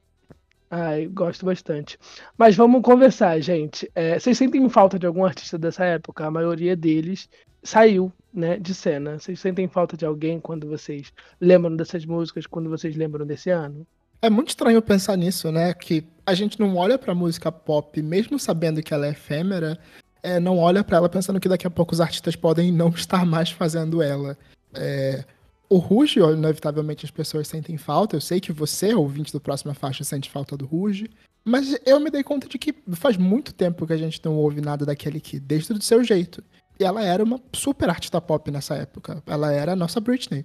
[0.70, 1.98] Ai, gosto bastante.
[2.36, 3.90] Mas vamos conversar, gente.
[3.94, 6.26] É, vocês sentem falta de algum artista dessa época?
[6.26, 7.28] A maioria deles
[7.62, 9.18] saiu, né, de cena.
[9.18, 13.86] Vocês sentem falta de alguém quando vocês lembram dessas músicas, quando vocês lembram desse ano?
[14.20, 15.72] É muito estranho pensar nisso, né?
[15.72, 19.78] Que a gente não olha pra música pop, mesmo sabendo que ela é efêmera,
[20.22, 23.24] é, não olha para ela pensando que daqui a pouco os artistas podem não estar
[23.24, 24.36] mais fazendo ela.
[24.74, 25.24] É,
[25.68, 28.16] o Ruge, inevitavelmente as pessoas sentem falta.
[28.16, 31.10] Eu sei que você, ouvinte do Próxima Faixa, sente falta do Ruge.
[31.44, 34.60] Mas eu me dei conta de que faz muito tempo que a gente não ouve
[34.60, 36.42] nada daquele que, desde o seu jeito.
[36.78, 39.22] E ela era uma super artista pop nessa época.
[39.26, 40.44] Ela era a nossa Britney.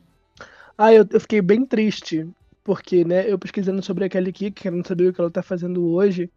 [0.78, 2.28] Ah, eu, eu fiquei bem triste.
[2.64, 5.84] Porque, né, eu pesquisando sobre aquele Kelly Key, querendo saber o que ela tá fazendo
[5.88, 6.30] hoje.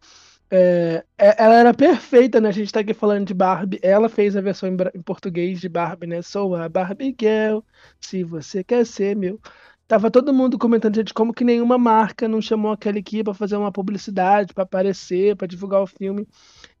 [0.51, 2.49] É, ela era perfeita, né?
[2.49, 3.79] A gente tá aqui falando de Barbie.
[3.81, 6.21] Ela fez a versão em, português de Barbie, né?
[6.21, 7.59] Sou a Barbie Girl,
[7.99, 9.39] se você quer ser meu.
[9.87, 13.33] Tava todo mundo comentando de como que nenhuma marca não chamou a Kelly Key pra
[13.35, 16.27] fazer uma publicidade, para aparecer, para divulgar o filme.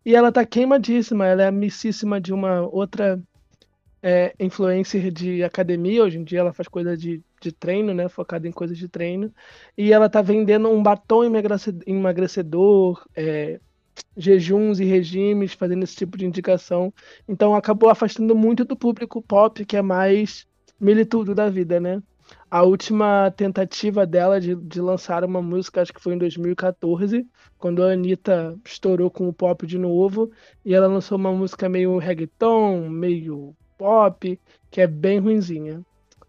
[0.03, 3.21] E ela tá queimadíssima, ela é amicíssima de uma outra
[4.01, 6.03] é, influencer de academia.
[6.03, 8.09] Hoje em dia ela faz coisa de, de treino, né?
[8.09, 9.31] Focada em coisas de treino.
[9.77, 11.23] E ela tá vendendo um batom
[11.85, 13.59] emagrecedor, é,
[14.17, 16.93] jejuns e regimes, fazendo esse tipo de indicação.
[17.27, 20.47] Então acabou afastando muito do público pop, que é mais
[20.79, 22.01] militudo da vida, né?
[22.49, 27.27] A última tentativa dela de, de lançar uma música, acho que foi em 2014,
[27.57, 30.31] quando a Anitta estourou com o pop de novo,
[30.63, 34.39] e ela lançou uma música meio reggaeton, meio pop,
[34.71, 35.83] que é bem ruinzinha.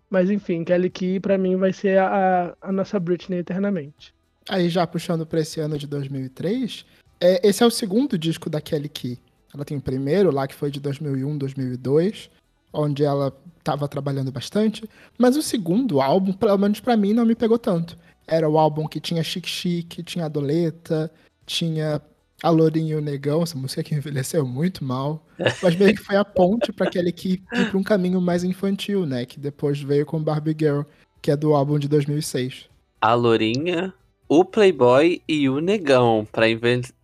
[0.09, 4.15] Mas enfim, Kelly Key pra mim vai ser a, a nossa Britney eternamente.
[4.49, 6.87] Aí já puxando pra esse ano de 2003,
[7.21, 9.19] é, esse é o segundo disco da Kelly Key.
[9.53, 12.31] Ela tem o primeiro lá que foi de 2001, 2002,
[12.73, 14.89] onde ela estava trabalhando bastante.
[15.19, 17.99] Mas o segundo álbum, pelo menos para mim, não me pegou tanto.
[18.27, 21.11] Era o álbum que tinha Chic Chic, tinha a Doleta,
[21.45, 22.01] tinha
[22.43, 25.25] a Lourinha e o Negão, essa música que envelheceu muito mal.
[25.63, 29.07] Mas meio que foi a ponte para aquele que ir para um caminho mais infantil,
[29.07, 29.25] né?
[29.25, 30.83] Que depois veio com Barbie Girl,
[31.23, 32.69] que é do álbum de 2006.
[33.01, 33.93] A Lourinha,
[34.29, 36.47] o Playboy e o Negão, para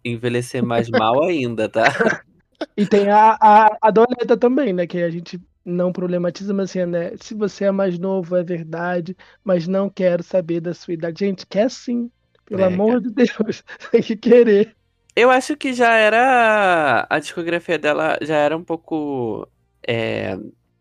[0.04, 1.84] envelhecer mais mal ainda, tá?
[2.76, 4.86] E tem a, a, a Doleta também, né?
[4.86, 7.12] Que a gente não problematiza, mas assim, né?
[7.20, 11.26] Se você é mais novo, é verdade, mas não quero saber da sua idade.
[11.26, 12.10] Gente, quer sim.
[12.46, 14.76] Pelo é, amor de Deus, tem que querer.
[15.14, 17.06] Eu acho que já era.
[17.08, 19.46] A discografia dela já era um pouco
[19.86, 20.38] é,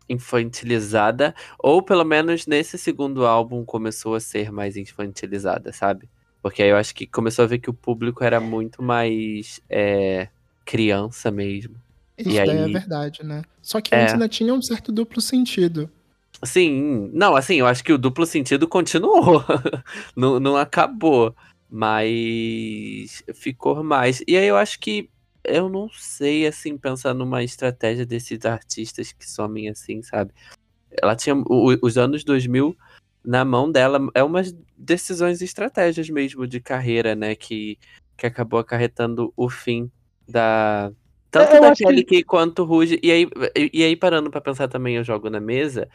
[0.08, 1.34] infantilizada.
[1.58, 6.08] Ou pelo menos nesse segundo álbum começou a ser mais infantilizada, sabe?
[6.42, 10.28] Porque aí eu acho que começou a ver que o público era muito mais é,
[10.64, 11.76] criança mesmo.
[12.18, 12.50] Isso e aí...
[12.50, 13.42] é verdade, né?
[13.60, 14.14] Só que antes é.
[14.14, 15.90] ainda tinha um certo duplo sentido.
[16.44, 19.44] Sim, não, assim, eu acho que o duplo sentido continuou.
[20.16, 21.34] não, não acabou.
[21.74, 24.22] Mas ficou mais.
[24.28, 25.08] E aí eu acho que
[25.42, 30.34] eu não sei, assim, pensar numa estratégia desses artistas que somem assim, sabe?
[30.90, 32.76] Ela tinha o, os anos 2000
[33.24, 37.34] na mão dela, é umas decisões e estratégias mesmo de carreira, né?
[37.34, 37.78] Que,
[38.18, 39.90] que acabou acarretando o fim
[40.28, 40.92] da.
[41.30, 42.22] Tanto eu da Kelly que...
[42.22, 43.00] quanto Ruge.
[43.02, 43.26] E aí,
[43.72, 45.88] e aí, parando para pensar também, eu jogo na mesa.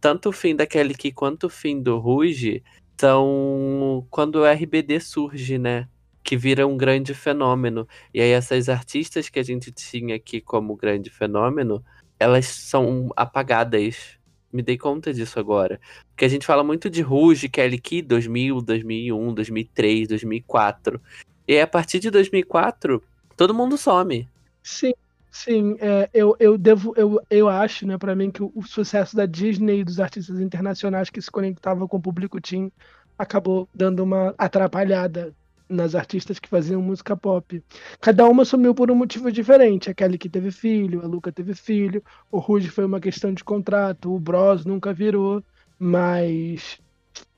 [0.00, 2.64] Tanto o fim da Kelly Key quanto o fim do Ruge
[3.00, 5.88] são quando o RBD surge, né?
[6.22, 7.88] que vira um grande fenômeno.
[8.12, 11.84] E aí essas artistas que a gente tinha aqui como grande fenômeno,
[12.18, 14.18] elas são apagadas.
[14.52, 15.80] Me dei conta disso agora.
[16.10, 21.00] Porque a gente fala muito de Rouge, Kelly Key 2000, 2001, 2003, 2004.
[21.48, 23.02] E a partir de 2004,
[23.36, 24.28] todo mundo some.
[24.62, 24.92] Sim,
[25.30, 25.76] sim.
[25.80, 29.26] É, eu, eu devo, eu, eu acho, né, para mim, que o, o, sucesso da
[29.26, 32.72] Disney e dos artistas internacionais que se conectavam com o público teen
[33.18, 35.34] acabou dando uma atrapalhada
[35.68, 37.62] nas artistas que faziam música pop.
[38.00, 39.88] Cada uma sumiu por um motivo diferente.
[39.88, 43.44] A Kelly que teve filho, a Luca teve filho, o Ruge foi uma questão de
[43.44, 45.42] contrato, o Bros nunca virou.
[45.78, 46.80] Mas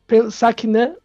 [0.07, 0.97] pensar que, né?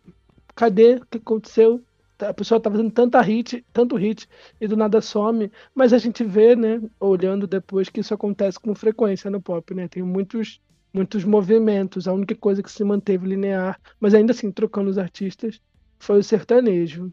[0.55, 0.95] Cadê?
[0.95, 1.83] O que aconteceu?
[2.19, 4.27] A pessoa tá fazendo tanta hit, tanto hit
[4.59, 8.73] e do nada some, mas a gente vê, né, olhando depois que isso acontece com
[8.73, 9.87] frequência no pop, né?
[9.87, 10.59] Tem muitos
[10.93, 15.61] muitos movimentos, a única coisa que se manteve linear, mas ainda assim trocando os artistas,
[15.99, 17.11] foi o sertanejo.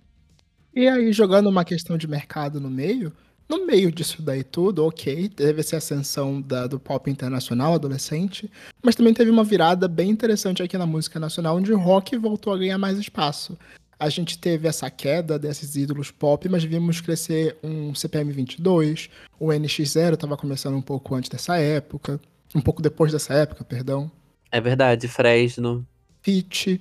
[0.75, 3.13] E aí jogando uma questão de mercado no meio,
[3.47, 8.51] no meio disso daí tudo, ok, teve essa ascensão da, do pop internacional adolescente,
[8.83, 12.55] mas também teve uma virada bem interessante aqui na música nacional, onde o rock voltou
[12.55, 13.59] a ganhar mais espaço
[14.05, 19.09] a gente teve essa queda desses ídolos pop, mas vimos crescer um CPM 22,
[19.41, 22.21] o NX0 estava começando um pouco antes dessa época,
[22.55, 24.11] um pouco depois dessa época, perdão.
[24.53, 25.87] É verdade, Fresno.
[26.23, 26.79] Pitch.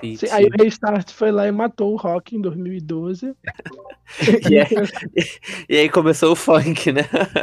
[0.00, 3.36] Sim, aí o Restart foi lá e matou o rock em 2012.
[4.50, 4.66] e, aí,
[5.68, 7.02] e, aí começou o funk, né?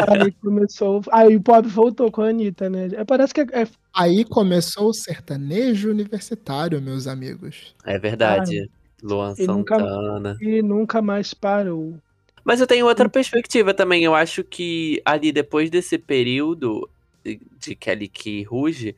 [0.10, 1.02] Aí começou.
[1.12, 2.90] Aí o pop voltou com a Anitta, né?
[2.94, 3.68] É, parece que é...
[3.94, 7.74] Aí começou o sertanejo universitário, meus amigos.
[7.86, 8.60] É verdade.
[8.60, 8.79] Ai.
[9.02, 10.34] Luan e Santana.
[10.34, 11.96] Nunca, e nunca mais parou.
[12.44, 14.04] Mas eu tenho outra perspectiva também.
[14.04, 16.90] Eu acho que ali, depois desse período
[17.24, 18.96] de Kelly Key Ruge,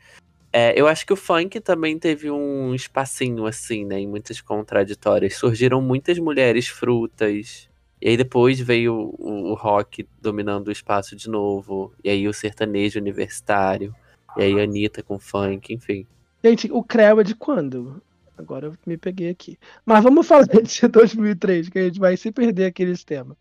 [0.54, 4.00] é, eu acho que o funk também teve um espacinho assim, né?
[4.00, 5.36] Em muitas contraditórias.
[5.36, 7.70] Surgiram muitas mulheres frutas.
[8.02, 11.94] E aí depois veio o, o rock dominando o espaço de novo.
[12.04, 13.96] E aí o sertanejo universitário.
[14.38, 16.06] E aí a Anitta com funk, enfim.
[16.44, 18.02] Gente, o Creu é de quando?
[18.42, 19.58] Agora eu me peguei aqui.
[19.86, 23.38] Mas vamos falar de 2003, que a gente vai se perder aqueles temas.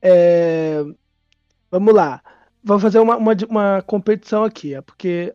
[0.00, 0.82] É...
[1.70, 2.22] Vamos lá.
[2.64, 5.34] Vamos fazer uma, uma, uma competição aqui, é porque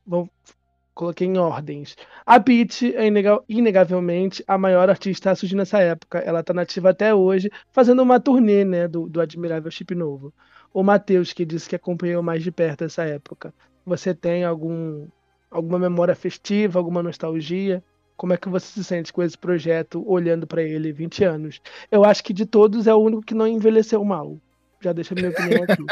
[0.98, 1.95] coloquei em ordens.
[2.26, 3.06] A Beat é
[3.48, 6.20] inegavelmente a maior artista a surgir nessa época.
[6.20, 10.34] Ela está nativa até hoje, fazendo uma turnê né, do, do Admirável Chip Novo.
[10.74, 13.54] O Matheus, que disse que acompanhou mais de perto essa época.
[13.86, 15.08] Você tem algum,
[15.52, 17.84] alguma memória festiva, alguma nostalgia?
[18.18, 21.61] Como é que você se sente com esse projeto olhando para ele 20 anos?
[21.91, 24.38] Eu acho que de todos é o único que não envelheceu mal.
[24.82, 25.86] Já deixa a minha opinião aqui.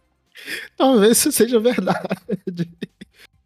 [0.76, 2.68] Talvez isso seja verdade.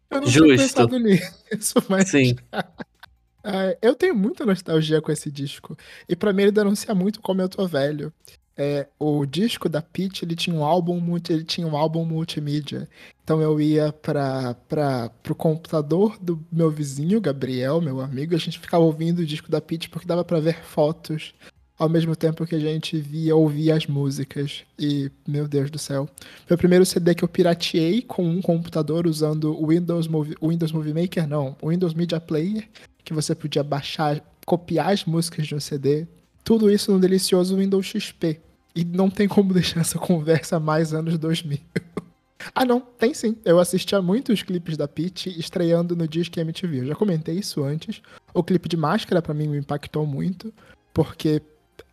[0.09, 0.45] Eu não Justo.
[0.45, 2.09] tinha pensado nisso, mas.
[2.09, 2.37] Sim.
[3.81, 5.77] eu tenho muita nostalgia com esse disco.
[6.07, 8.13] E para mim ele denuncia muito como eu tô velho.
[8.57, 12.89] É, o disco da Peach, ele tinha um álbum multi, ele tinha um álbum multimídia.
[13.23, 14.55] Então eu ia para
[15.21, 19.61] pro computador do meu vizinho, Gabriel, meu amigo, a gente ficava ouvindo o disco da
[19.61, 21.33] Peach porque dava para ver fotos
[21.77, 24.63] ao mesmo tempo que a gente via ouvia as músicas.
[24.79, 26.09] E meu Deus do céu.
[26.45, 30.49] Foi o primeiro CD que eu pirateei com um computador usando o Windows Movie, o
[30.49, 32.67] Windows Movie Maker, não, o Windows Media Player,
[33.03, 36.07] que você podia baixar, copiar as músicas de um CD.
[36.43, 38.39] Tudo isso no delicioso Windows XP.
[38.77, 41.57] E não tem como deixar essa conversa mais anos 2000.
[42.53, 43.35] ah, não, tem sim.
[43.43, 46.81] Eu assistia muitos clipes da Peach estreando no Disque MTV.
[46.81, 48.03] Eu já comentei isso antes.
[48.35, 50.53] O clipe de Máscara para mim me impactou muito,
[50.93, 51.41] porque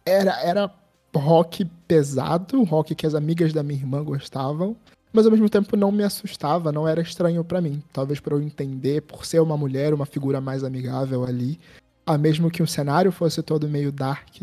[0.05, 0.71] era, era
[1.17, 4.77] rock pesado, rock que as amigas da minha irmã gostavam,
[5.11, 7.83] mas ao mesmo tempo não me assustava, não era estranho para mim.
[7.95, 11.59] Talvez por eu entender, por ser uma mulher, uma figura mais amigável ali,
[12.05, 14.43] a mesmo que o cenário fosse todo meio dark,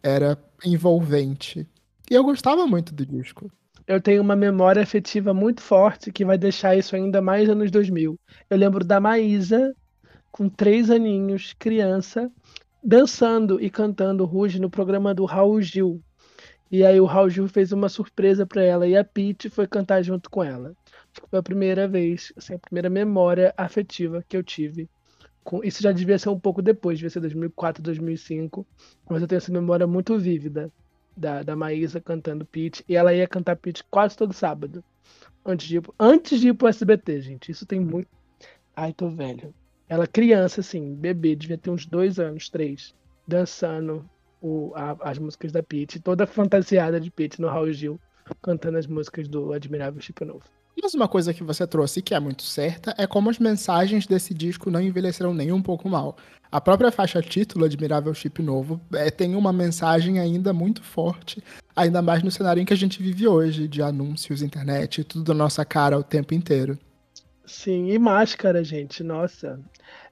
[0.00, 1.66] era envolvente.
[2.10, 3.48] E eu gostava muito do disco.
[3.86, 8.18] Eu tenho uma memória afetiva muito forte que vai deixar isso ainda mais anos 2000.
[8.50, 9.72] Eu lembro da Maísa,
[10.32, 12.28] com três aninhos, criança,
[12.82, 16.02] dançando e cantando Ruge no programa do Raul Gil.
[16.68, 20.02] E aí o Raul Gil fez uma surpresa para ela e a Pete foi cantar
[20.02, 20.74] junto com ela.
[21.28, 24.90] Foi a primeira vez, assim, a primeira memória afetiva que eu tive.
[25.62, 28.66] Isso já devia ser um pouco depois, devia ser 2004, 2005,
[29.08, 30.72] mas eu tenho essa memória muito vívida
[31.20, 34.82] da, da Maísa cantando Pitch, e ela ia cantar Pitch quase todo sábado.
[35.44, 37.52] Antes de, ir, antes de ir pro SBT, gente.
[37.52, 38.08] Isso tem muito.
[38.74, 39.54] Ai, tô velho.
[39.88, 42.94] Ela criança, assim, bebê, devia ter uns dois anos, três,
[43.26, 44.08] dançando
[44.40, 48.00] o, a, as músicas da Pitch, toda fantasiada de Pitch no Raul Gil,
[48.42, 50.44] cantando as músicas do Admirável Chip Novo.
[50.82, 54.32] Mas uma coisa que você trouxe que é muito certa é como as mensagens desse
[54.32, 56.16] disco não envelheceram nem um pouco mal.
[56.50, 61.42] A própria faixa título, Admirável Chip Novo, é, tem uma mensagem ainda muito forte,
[61.76, 65.44] ainda mais no cenário em que a gente vive hoje, de anúncios, internet, tudo na
[65.44, 66.76] nossa cara o tempo inteiro.
[67.46, 69.60] Sim, e máscara, gente, nossa.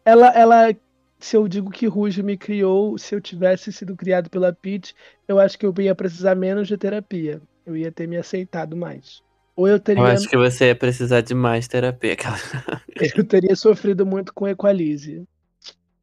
[0.04, 0.76] Ela, ela,
[1.18, 4.94] se eu digo que Ruge me criou, se eu tivesse sido criado pela Pete,
[5.26, 7.40] eu acho que eu ia precisar menos de terapia.
[7.66, 9.22] Eu ia ter me aceitado mais.
[9.58, 10.00] Ou eu teria.
[10.00, 12.12] Eu acho que você ia precisar de mais terapia.
[12.12, 12.36] aquela-
[13.16, 15.24] Eu teria sofrido muito com Equalize.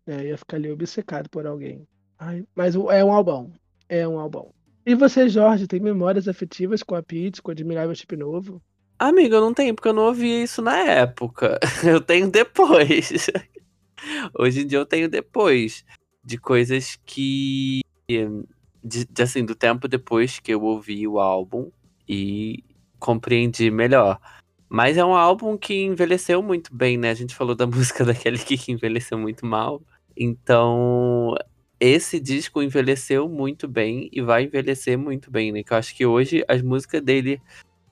[0.05, 1.87] É, ia ficar ali obcecado por alguém.
[2.19, 3.53] Ai, mas é um albão.
[3.87, 4.53] É um albão.
[4.85, 8.61] E você, Jorge, tem memórias afetivas com a Pete, com o Admirável Chip Novo?
[8.99, 11.57] Amigo, eu não tenho, porque eu não ouvia isso na época.
[11.83, 13.29] Eu tenho depois.
[14.37, 15.85] Hoje em dia eu tenho depois.
[16.23, 17.79] De coisas que.
[18.83, 21.71] De, de, assim, do tempo depois que eu ouvi o álbum
[22.07, 22.63] e
[23.05, 24.19] compreendi melhor.
[24.67, 27.11] Mas é um álbum que envelheceu muito bem, né?
[27.11, 29.83] A gente falou da música daquele que envelheceu muito mal.
[30.17, 31.35] Então,
[31.79, 35.61] esse disco envelheceu muito bem e vai envelhecer muito bem, né?
[35.61, 37.39] Que eu acho que hoje as músicas dele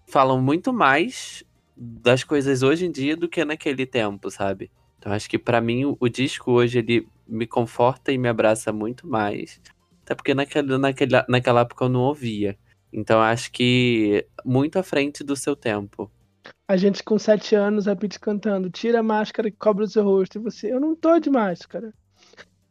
[0.07, 1.43] falam muito mais
[1.77, 4.71] das coisas hoje em dia do que naquele tempo, sabe?
[4.97, 8.71] Então acho que pra mim o, o disco hoje ele me conforta e me abraça
[8.71, 9.61] muito mais.
[10.03, 12.57] Até porque naquela, naquela, naquela época eu não ouvia.
[12.93, 16.11] Então acho que muito à frente do seu tempo.
[16.67, 20.03] A gente com sete anos, a Pete cantando, tira a máscara que cobre o seu
[20.03, 20.37] rosto.
[20.37, 21.91] E você, eu não tô de máscara.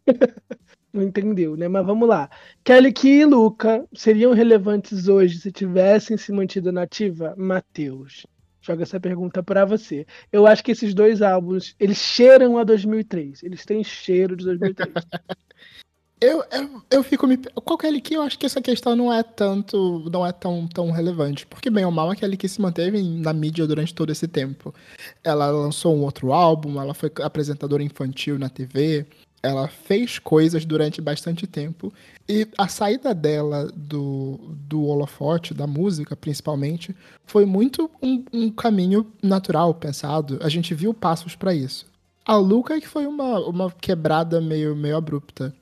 [0.93, 1.67] não entendeu, né?
[1.67, 2.31] Mas vamos lá.
[2.63, 7.35] Kelly Key e Luca seriam relevantes hoje se tivessem se mantido nativa?
[7.37, 8.27] Matheus,
[8.61, 10.07] joga essa pergunta pra você.
[10.31, 13.43] Eu acho que esses dois álbuns, eles cheiram a 2003.
[13.43, 14.93] Eles têm cheiro de 2003.
[16.23, 17.37] Eu, eu, eu fico me.
[17.37, 20.09] Qual Kelly Key, eu acho que essa questão não é tanto.
[20.09, 21.45] não é tão, tão relevante.
[21.45, 24.73] Porque, bem ou mal, a Kelly Key se manteve na mídia durante todo esse tempo.
[25.25, 29.05] Ela lançou um outro álbum, ela foi apresentadora infantil na TV,
[29.43, 31.93] ela fez coisas durante bastante tempo.
[32.29, 36.95] E a saída dela do, do holofote, da música principalmente,
[37.27, 40.39] foi muito um, um caminho natural, pensado.
[40.41, 41.85] A gente viu passos para isso.
[42.25, 45.53] A Luca é que foi uma, uma quebrada meio, meio abrupta.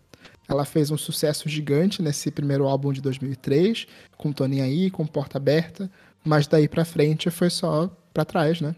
[0.50, 3.86] Ela fez um sucesso gigante nesse primeiro álbum de 2003,
[4.16, 5.88] com Toninho aí, com Porta Aberta,
[6.24, 8.74] mas daí pra frente foi só pra trás, né?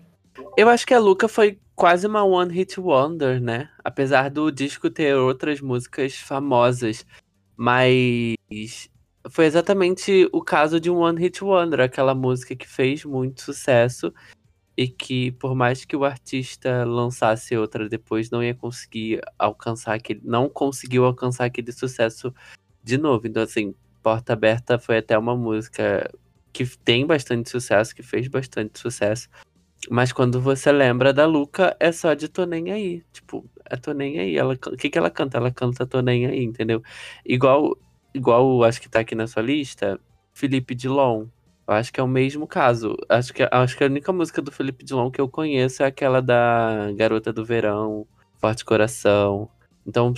[0.54, 3.70] Eu acho que a Luca foi quase uma one hit wonder, né?
[3.82, 7.06] Apesar do disco ter outras músicas famosas,
[7.56, 8.36] mas
[9.30, 14.12] foi exatamente o caso de um one hit wonder, aquela música que fez muito sucesso
[14.76, 20.20] e que por mais que o artista lançasse outra depois não ia conseguir alcançar aquele
[20.24, 22.34] não conseguiu alcançar aquele sucesso
[22.82, 23.26] de novo.
[23.26, 26.10] Então assim Porta Aberta foi até uma música
[26.52, 29.28] que tem bastante sucesso que fez bastante sucesso.
[29.90, 33.92] Mas quando você lembra da Luca é só de Tô Nem Aí tipo é Tô
[33.92, 35.38] Nem Aí ela o que que ela canta?
[35.38, 36.82] Ela canta Tô Nem Aí entendeu?
[37.26, 37.76] Igual
[38.14, 40.00] igual acho que tá aqui na sua lista
[40.32, 41.26] Felipe Dilon
[41.66, 42.96] eu acho que é o mesmo caso.
[43.08, 46.20] Acho que, acho que a única música do Felipe Dilon que eu conheço é aquela
[46.20, 48.06] da Garota do Verão,
[48.38, 49.48] Forte Coração.
[49.86, 50.14] Então,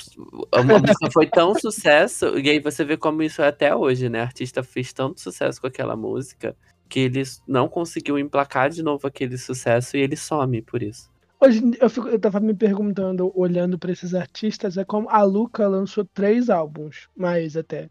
[0.53, 4.21] a música foi tão sucesso, e aí você vê como isso é até hoje, né?
[4.21, 6.57] O artista fez tanto sucesso com aquela música
[6.89, 11.11] que ele não conseguiu emplacar de novo aquele sucesso e ele some por isso.
[11.41, 15.67] Hoje eu, fico, eu tava me perguntando, olhando para esses artistas, é como a Luca
[15.67, 17.91] lançou três álbuns, mais até.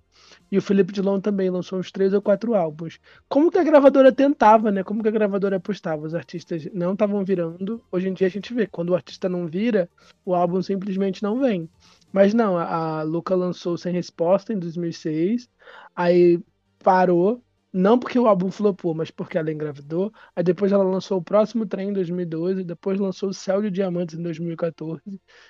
[0.53, 2.99] E o Felipe Dilon também lançou uns três ou quatro álbuns.
[3.27, 4.83] Como que a gravadora tentava, né?
[4.83, 6.05] Como que a gravadora apostava?
[6.05, 7.83] Os artistas não estavam virando.
[7.91, 9.89] Hoje em dia a gente vê, quando o artista não vira,
[10.23, 11.67] o álbum simplesmente não vem.
[12.11, 15.49] Mas não, a, a Luca lançou Sem Resposta em 2006,
[15.95, 16.39] aí
[16.83, 17.42] parou,
[17.73, 20.11] não porque o álbum flopou, mas porque ela engravidou.
[20.35, 24.15] Aí depois ela lançou o próximo trem em 2012, depois lançou o Céu de Diamantes
[24.17, 25.01] em 2014.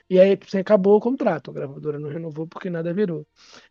[0.09, 3.28] E aí assim, acabou o contrato, a gravadora não renovou porque nada virou.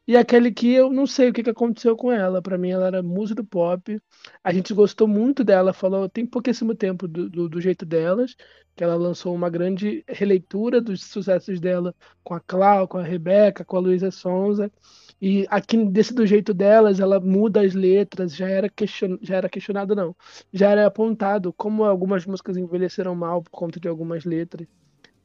[0.07, 2.43] E aquele que eu não sei o que, que aconteceu com ela.
[2.43, 4.01] Para mim, ela era musa do pop.
[4.43, 8.35] A gente gostou muito dela, falou tem pouquíssimo tempo do, do, do jeito delas,
[8.77, 13.65] que ela lançou uma grande releitura dos sucessos dela com a Clau, com a Rebeca,
[13.65, 14.71] com a Luísa Sonza.
[15.25, 19.19] E aqui desse do jeito delas, ela muda as letras, já era, question...
[19.23, 20.17] já era questionado, não.
[20.53, 24.67] Já era apontado como algumas músicas envelheceram mal por conta de algumas letras.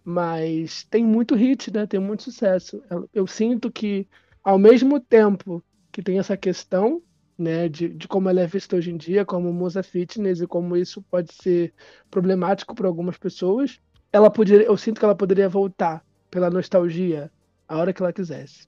[0.03, 1.87] Mas tem muito hit, né?
[1.87, 2.79] Tem muito sucesso.
[3.11, 4.07] Eu, sinto que,
[4.43, 7.01] ao mesmo tempo que tem essa questão,
[7.35, 10.77] né, de, de como ela é vista hoje em dia, como musa fitness e como
[10.77, 11.73] isso pode ser
[12.11, 13.79] problemático para algumas pessoas,
[14.13, 17.31] ela poderia, eu sinto que ela poderia voltar pela nostalgia
[17.67, 18.67] a hora que ela quisesse.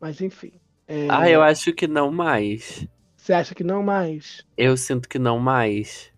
[0.00, 0.59] Mas enfim.
[0.90, 1.06] É...
[1.08, 2.84] Ah, eu acho que não mais.
[3.16, 4.44] Você acha que não mais?
[4.56, 6.10] Eu sinto que não mais.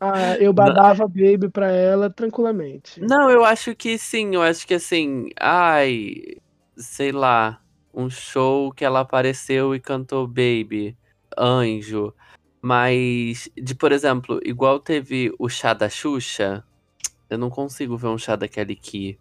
[0.00, 3.00] Ah, eu babava Baby pra ela tranquilamente.
[3.00, 6.14] Não, eu acho que sim, eu acho que assim, ai,
[6.76, 7.60] sei lá,
[7.94, 10.96] um show que ela apareceu e cantou Baby,
[11.38, 12.12] Anjo.
[12.60, 16.64] Mas, de por exemplo, igual teve o chá da Xuxa,
[17.28, 19.18] eu não consigo ver um chá da Kelly Key.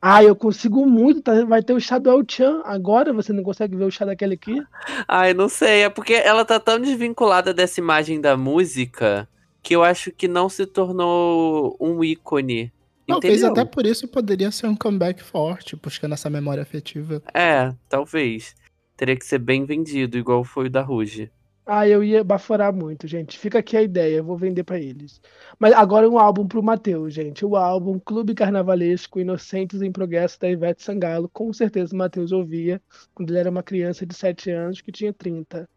[0.00, 1.22] Ah, eu consigo muito.
[1.22, 1.44] tá?
[1.44, 2.62] Vai ter o chá do El Chan.
[2.64, 4.62] Agora você não consegue ver o chá daquele aqui?
[5.06, 9.28] Ai, não sei, é porque ela tá tão desvinculada dessa imagem da música
[9.62, 12.72] que eu acho que não se tornou um ícone.
[13.06, 17.20] Talvez até por isso poderia ser um comeback forte, buscando essa memória afetiva.
[17.34, 18.54] É, talvez.
[18.96, 21.30] Teria que ser bem vendido, igual foi o da Ruge.
[21.72, 23.38] Ah, eu ia baforar muito, gente.
[23.38, 25.20] Fica aqui a ideia, eu vou vender pra eles.
[25.56, 27.44] Mas agora um álbum pro Matheus, gente.
[27.44, 31.30] O álbum Clube Carnavalesco Inocentes em Progresso da Ivete Sangalo.
[31.32, 32.82] Com certeza o Matheus ouvia
[33.14, 35.68] quando ele era uma criança de 7 anos que tinha 30.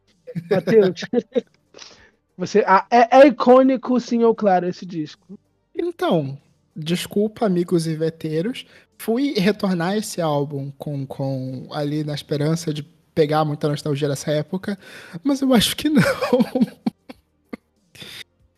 [0.49, 1.01] Matheus,
[2.35, 5.37] você ah, é, é icônico, sim ou claro, esse disco.
[5.75, 6.35] Então,
[6.75, 8.65] desculpa, amigos e veteiros.
[8.97, 12.81] Fui retornar esse álbum com, com ali na esperança de
[13.13, 14.77] pegar muita nostalgia dessa época,
[15.23, 16.01] mas eu acho que não.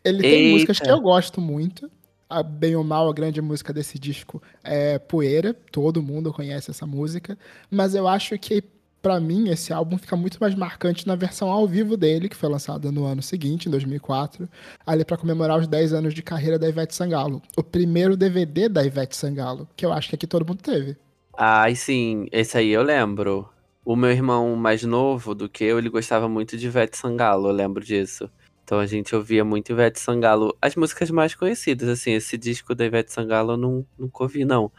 [0.04, 0.52] Ele tem Eita.
[0.52, 1.90] músicas que eu gosto muito.
[2.28, 6.84] A Bem ou Mal, a grande música desse disco é Poeira, todo mundo conhece essa
[6.84, 7.38] música,
[7.70, 8.64] mas eu acho que
[9.00, 12.48] pra mim esse álbum fica muito mais marcante na versão ao vivo dele, que foi
[12.48, 14.48] lançada no ano seguinte, em 2004,
[14.84, 17.40] ali pra comemorar os 10 anos de carreira da Ivete Sangalo.
[17.56, 20.96] O primeiro DVD da Ivete Sangalo, que eu acho que aqui todo mundo teve.
[21.38, 23.48] Ai, sim, esse aí eu lembro.
[23.86, 27.52] O meu irmão mais novo do que eu, ele gostava muito de Ivete Sangalo, eu
[27.52, 28.28] lembro disso.
[28.64, 30.56] Então a gente ouvia muito Ivete Sangalo.
[30.60, 34.72] As músicas mais conhecidas, assim, esse disco da Ivete Sangalo eu não, nunca ouvi, não.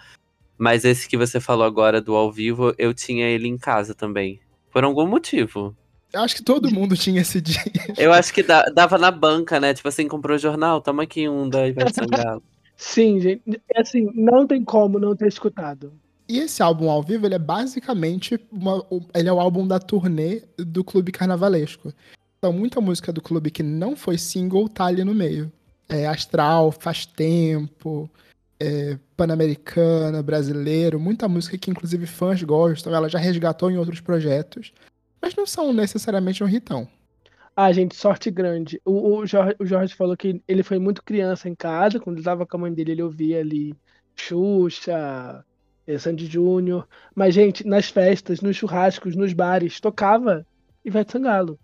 [0.57, 4.41] Mas esse que você falou agora do ao vivo, eu tinha ele em casa também.
[4.73, 5.73] Por algum motivo.
[6.11, 7.61] Eu acho que todo mundo tinha esse dia.
[7.97, 9.73] Eu acho que da- dava na banca, né?
[9.73, 12.43] Tipo assim, comprou o jornal, toma aqui um da Ivete Sangalo.
[12.75, 13.61] Sim, gente.
[13.73, 15.93] É assim, não tem como não ter escutado.
[16.29, 20.43] E esse álbum ao vivo, ele é basicamente uma, ele é o álbum da turnê
[20.57, 21.93] do Clube Carnavalesco.
[22.37, 25.51] Então, muita música do clube que não foi single tá ali no meio.
[25.87, 28.09] É Astral, Faz Tempo,
[28.59, 34.73] é Pan-Americana, Brasileiro, muita música que inclusive fãs gostam, ela já resgatou em outros projetos,
[35.21, 36.87] mas não são necessariamente um hitão.
[37.55, 38.79] Ah, gente, sorte grande.
[38.85, 42.25] O, o Jorge, o Jorge falou que ele foi muito criança em casa, quando ele
[42.25, 43.73] tava com a mãe dele, ele ouvia ali
[44.15, 45.43] Xuxa,
[45.97, 46.87] Sandy Júnior.
[47.15, 50.45] Mas, gente, nas festas, nos churrascos, nos bares, tocava
[50.83, 51.59] Ivete Sangalo.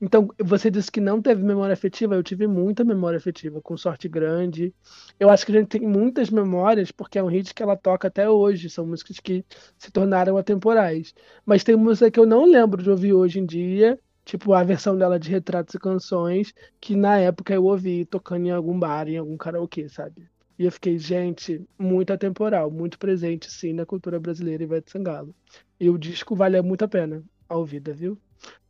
[0.00, 4.08] Então, você disse que não teve memória afetiva, eu tive muita memória afetiva, com sorte
[4.08, 4.72] grande.
[5.18, 8.08] Eu acho que a gente tem muitas memórias, porque é um hit que ela toca
[8.08, 9.44] até hoje, são músicas que
[9.76, 11.12] se tornaram atemporais.
[11.44, 14.96] Mas tem música que eu não lembro de ouvir hoje em dia, tipo a versão
[14.96, 19.16] dela de Retratos e Canções, que na época eu ouvi tocando em algum bar, em
[19.16, 20.28] algum karaokê, sabe?
[20.58, 25.34] E eu fiquei, gente, muito atemporal, muito presente, sim, na cultura brasileira Ivete Sangalo.
[25.78, 28.18] E o disco vale muito a pena a ouvida, viu?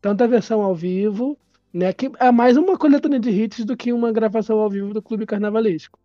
[0.01, 1.39] Tanto a versão ao vivo,
[1.72, 5.03] né, que é mais uma coletânea de hits do que uma gravação ao vivo do
[5.03, 5.99] Clube Carnavalesco.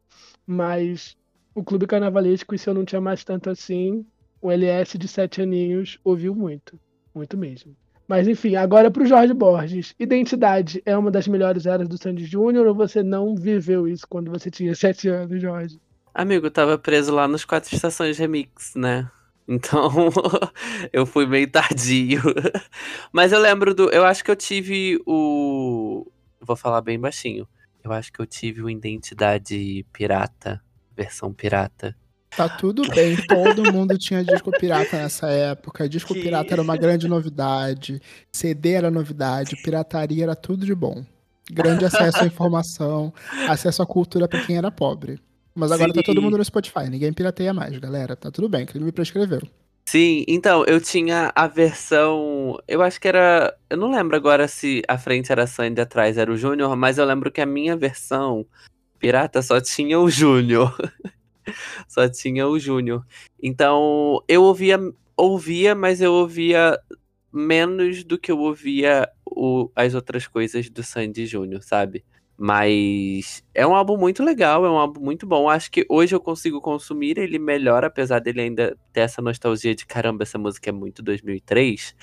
[0.47, 1.17] Mas
[1.53, 4.05] o Clube Carnavalesco, e se eu não tinha mais tanto assim,
[4.41, 6.79] o LS de sete aninhos ouviu muito,
[7.13, 7.75] muito mesmo.
[8.07, 9.95] Mas enfim, agora pro Jorge Borges.
[9.99, 14.29] Identidade é uma das melhores eras do Sandy Júnior ou você não viveu isso quando
[14.29, 15.79] você tinha sete anos, Jorge?
[16.13, 19.09] Amigo, eu tava preso lá nos quatro estações remix, né?
[19.47, 19.89] Então,
[20.91, 22.21] eu fui meio tardio.
[23.11, 23.89] Mas eu lembro do.
[23.89, 26.05] Eu acho que eu tive o.
[26.39, 27.47] Vou falar bem baixinho.
[27.83, 30.61] Eu acho que eu tive o Identidade Pirata,
[30.95, 31.95] versão pirata.
[32.35, 35.87] Tá tudo bem, todo mundo tinha disco pirata nessa época.
[35.87, 41.03] Disco Que- pirata era uma grande novidade, CD era novidade, pirataria era tudo de bom.
[41.51, 43.13] Grande acesso à informação,
[43.47, 45.19] acesso à cultura pra quem era pobre.
[45.53, 46.05] Mas agora tá Sim.
[46.05, 48.15] todo mundo no Spotify, ninguém pirateia mais, galera.
[48.15, 49.41] Tá tudo bem, que ele me prescreveu.
[49.85, 52.57] Sim, então, eu tinha a versão.
[52.67, 53.53] Eu acho que era.
[53.69, 56.97] Eu não lembro agora se a frente era Sandy e atrás era o Júnior, mas
[56.97, 58.45] eu lembro que a minha versão
[58.97, 60.75] pirata só tinha o Júnior.
[61.87, 63.05] só tinha o Júnior.
[63.41, 64.79] Então, eu ouvia,
[65.17, 66.79] ouvia, mas eu ouvia
[67.31, 72.03] menos do que eu ouvia o- as outras coisas do Sandy Júnior, sabe?
[72.37, 75.49] Mas é um álbum muito legal, é um álbum muito bom.
[75.49, 79.85] Acho que hoje eu consigo consumir ele melhor, apesar dele ainda ter essa nostalgia de
[79.85, 81.95] caramba, essa música é muito 2003.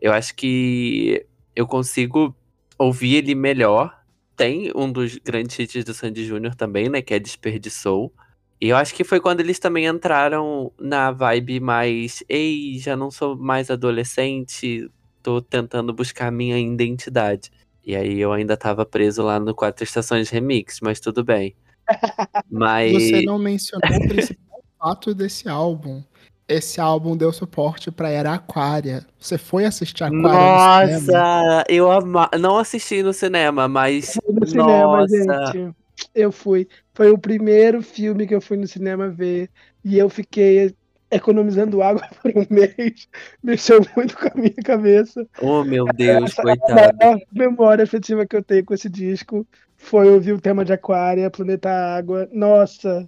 [0.00, 1.24] Eu acho que
[1.54, 2.34] eu consigo
[2.78, 3.96] ouvir ele melhor.
[4.36, 7.00] Tem um dos grandes hits do Sandy Júnior também, né?
[7.00, 8.12] Que é Desperdiçou.
[8.60, 12.22] E eu acho que foi quando eles também entraram na vibe mais.
[12.28, 14.90] Ei, já não sou mais adolescente,
[15.22, 17.50] tô tentando buscar minha identidade.
[17.84, 21.54] E aí eu ainda tava preso lá no Quatro Estações Remix, mas tudo bem.
[22.50, 22.92] Mas.
[22.92, 26.02] Você não mencionou o principal fato desse álbum.
[26.48, 29.04] Esse álbum deu suporte pra Era Aquária.
[29.18, 31.22] Você foi assistir Aquária no cinema?
[31.22, 32.30] Nossa, eu ama...
[32.38, 34.14] não assisti no cinema, mas.
[34.14, 35.52] Fui no cinema, Nossa.
[35.52, 35.74] gente.
[36.14, 36.68] Eu fui.
[36.96, 39.50] Foi o primeiro filme que eu fui no cinema ver.
[39.84, 40.74] E eu fiquei
[41.10, 43.06] economizando água por um mês.
[43.42, 45.28] Mexeu muito com a minha cabeça.
[45.42, 46.96] Oh, meu Deus, Essa é a coitado.
[46.98, 51.30] maior memória afetiva que eu tenho com esse disco foi ouvir o tema de Aquária,
[51.30, 52.26] Planeta Água.
[52.32, 53.06] Nossa,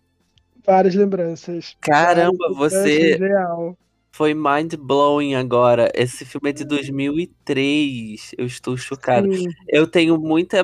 [0.67, 1.75] várias lembranças.
[1.81, 3.75] Caramba, Várias você Real.
[4.13, 5.91] foi mind blowing agora.
[5.95, 8.33] Esse filme é de 2003.
[8.37, 9.33] Eu estou chocado.
[9.35, 10.63] Sim, Eu tenho muita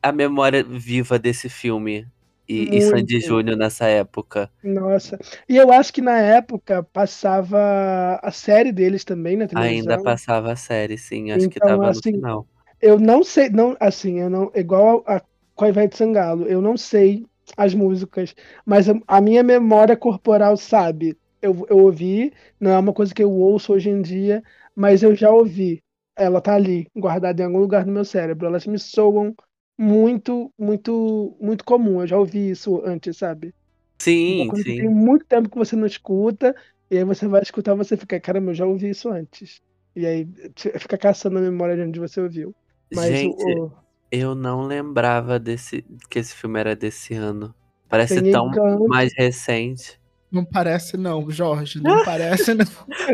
[0.00, 2.06] a memória viva desse filme.
[2.50, 3.20] E, e Sandy.
[3.20, 4.50] Júnior nessa época.
[4.62, 5.18] nossa.
[5.48, 9.62] E eu acho que na época passava a série deles também na televisão.
[9.62, 11.30] Ainda passava a série, sim.
[11.30, 12.48] Acho que Então, tava no assim, final.
[12.80, 15.22] Eu não sei, não, assim, eu não, igual a,
[15.54, 17.26] com a Ivete Sangalo, eu não sei
[17.56, 18.34] as músicas,
[18.66, 21.18] mas a, a minha memória corporal sabe.
[21.42, 24.42] Eu, eu ouvi, não é uma coisa que eu ouço hoje em dia,
[24.76, 25.82] mas eu já ouvi.
[26.16, 28.46] Ela tá ali, guardada em algum lugar do meu cérebro.
[28.46, 29.34] Elas me soam
[29.80, 32.02] muito, muito, muito comum.
[32.02, 33.54] Eu já ouvi isso antes, sabe?
[33.98, 34.76] Sim, que sim.
[34.76, 36.54] tem muito tempo que você não escuta,
[36.90, 39.62] e aí você vai escutar, você fica, caramba, eu já ouvi isso antes.
[39.96, 42.54] E aí fica caçando a memória de onde você ouviu.
[42.94, 43.72] Mas Gente, o,
[44.12, 47.54] eu não lembrava desse que esse filme era desse ano.
[47.88, 48.86] Parece Tem tão Encanto.
[48.86, 49.98] mais recente.
[50.30, 51.80] Não parece não, Jorge.
[51.82, 52.66] Não parece não.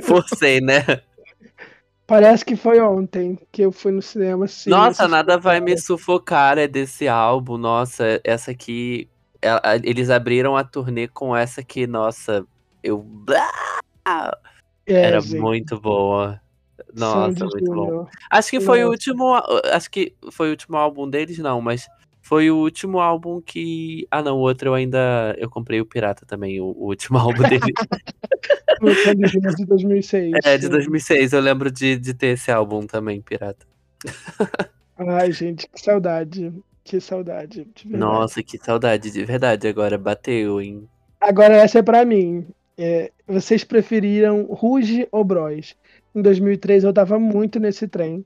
[0.03, 0.83] Forcei, né?
[2.07, 4.47] Parece que foi ontem que eu fui no cinema.
[4.47, 7.57] Sim, Nossa, nada vai me sufocar é desse álbum.
[7.59, 9.09] Nossa, essa aqui.
[9.43, 12.47] ela- Eles abriram a turnê com essa aqui, nossa.
[12.83, 13.05] Eu.
[14.87, 16.41] É, Era gente, muito boa.
[16.95, 18.07] Nossa, muito bom.
[18.31, 18.91] Acho que foi o Nossa.
[18.93, 19.35] último.
[19.73, 21.89] Acho que foi o último álbum deles, não, mas
[22.27, 24.05] foi o último álbum que.
[24.11, 25.33] Ah, não, o outro eu ainda.
[25.39, 27.45] Eu comprei o Pirata também, o, o último álbum
[29.29, 30.33] Júnior de 2006.
[30.45, 30.70] É, de sim.
[30.70, 31.33] 2006.
[31.33, 33.64] Eu lembro de, de ter esse álbum também, Pirata.
[34.99, 36.53] Ai, gente, que saudade.
[36.83, 37.64] Que saudade.
[37.85, 39.68] Nossa, que saudade, de verdade.
[39.68, 40.89] Agora bateu, hein?
[41.20, 42.45] Agora essa é pra mim.
[42.77, 45.77] É, vocês preferiram Ruge ou Bros?
[46.12, 48.24] Em 2003 eu tava muito nesse trem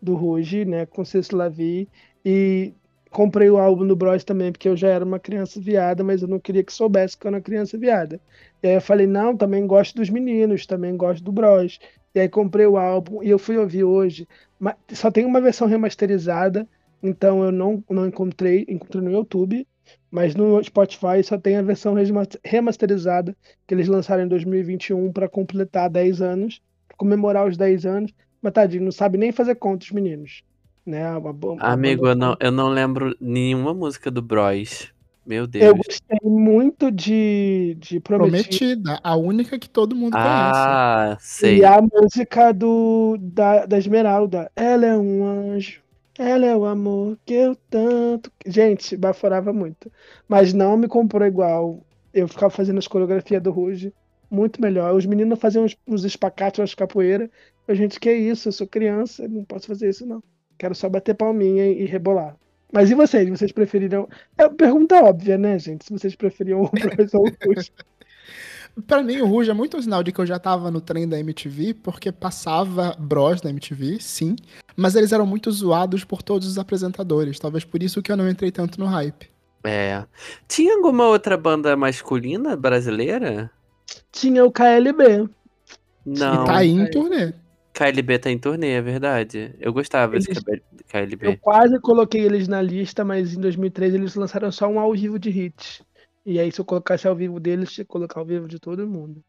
[0.00, 1.88] do Ruge, né, com Cecil Lavi
[2.24, 2.72] e
[3.10, 6.28] comprei o álbum do Bros também porque eu já era uma criança viada, mas eu
[6.28, 8.20] não queria que soubesse que eu era uma criança viada.
[8.62, 11.78] E aí eu falei, não, também gosto dos meninos, também gosto do Bros.
[12.14, 14.26] E aí comprei o álbum e eu fui ouvir hoje,
[14.58, 16.68] mas só tem uma versão remasterizada,
[17.02, 19.66] então eu não, não encontrei, encontrei no YouTube,
[20.10, 21.94] mas no Spotify só tem a versão
[22.44, 23.36] remasterizada
[23.66, 26.60] que eles lançaram em 2021 para completar 10 anos,
[26.96, 28.12] comemorar os 10 anos.
[28.42, 30.42] Mas tadinho, não sabe nem fazer conta os meninos.
[30.86, 31.10] Né?
[31.16, 34.92] Uma, bo- uma Amigo, eu não, eu não lembro nenhuma música do Bros.
[35.26, 35.76] Meu Eu Deus.
[35.86, 38.48] gostei muito de, de Prometida.
[38.48, 40.26] Prometida, a única que todo mundo conhece.
[40.26, 41.58] Ah, sei.
[41.58, 44.50] E a música do, da, da Esmeralda.
[44.56, 45.82] Ela é um anjo.
[46.18, 48.32] Ela é o amor que eu tanto.
[48.46, 49.90] Gente, baforava muito.
[50.28, 51.80] Mas não me comprou igual.
[52.12, 53.92] Eu ficava fazendo as coreografias do Ruge.
[54.30, 54.94] Muito melhor.
[54.94, 57.28] Os meninos faziam uns, uns espacates, umas capoeiras.
[57.68, 58.48] Eu, gente, que isso?
[58.48, 60.22] Eu sou criança, não posso fazer isso, não.
[60.60, 62.36] Quero só bater palminha e, rebolar.
[62.70, 63.26] Mas e vocês?
[63.30, 64.06] Vocês preferiram.
[64.36, 65.86] É pergunta óbvia, né, gente?
[65.86, 67.72] Se vocês preferiam o Bros ou o Ruge.
[68.86, 71.08] Pra mim, o Ruge é muito um sinal de que eu já tava no trem
[71.08, 74.36] da MTV, porque passava Bros na MTV, sim,
[74.76, 77.40] mas eles eram muito zoados por todos os apresentadores.
[77.40, 79.30] Talvez por isso que eu não entrei tanto no hype.
[79.64, 80.04] É.
[80.46, 83.50] Tinha alguma outra banda masculina brasileira?
[84.12, 85.26] Tinha o KLB.
[86.04, 86.44] Não.
[86.44, 87.32] e tá aí em turnê.
[87.84, 89.54] KLB tá em turnê, é verdade.
[89.58, 91.36] Eu gostava desse Eles- Eu KLB.
[91.38, 95.30] quase coloquei eles na lista, mas em 2003 eles lançaram só um ao vivo de
[95.30, 95.82] hits.
[96.26, 98.86] E aí, se eu colocasse ao vivo deles, tinha que colocar ao vivo de todo
[98.86, 99.22] mundo.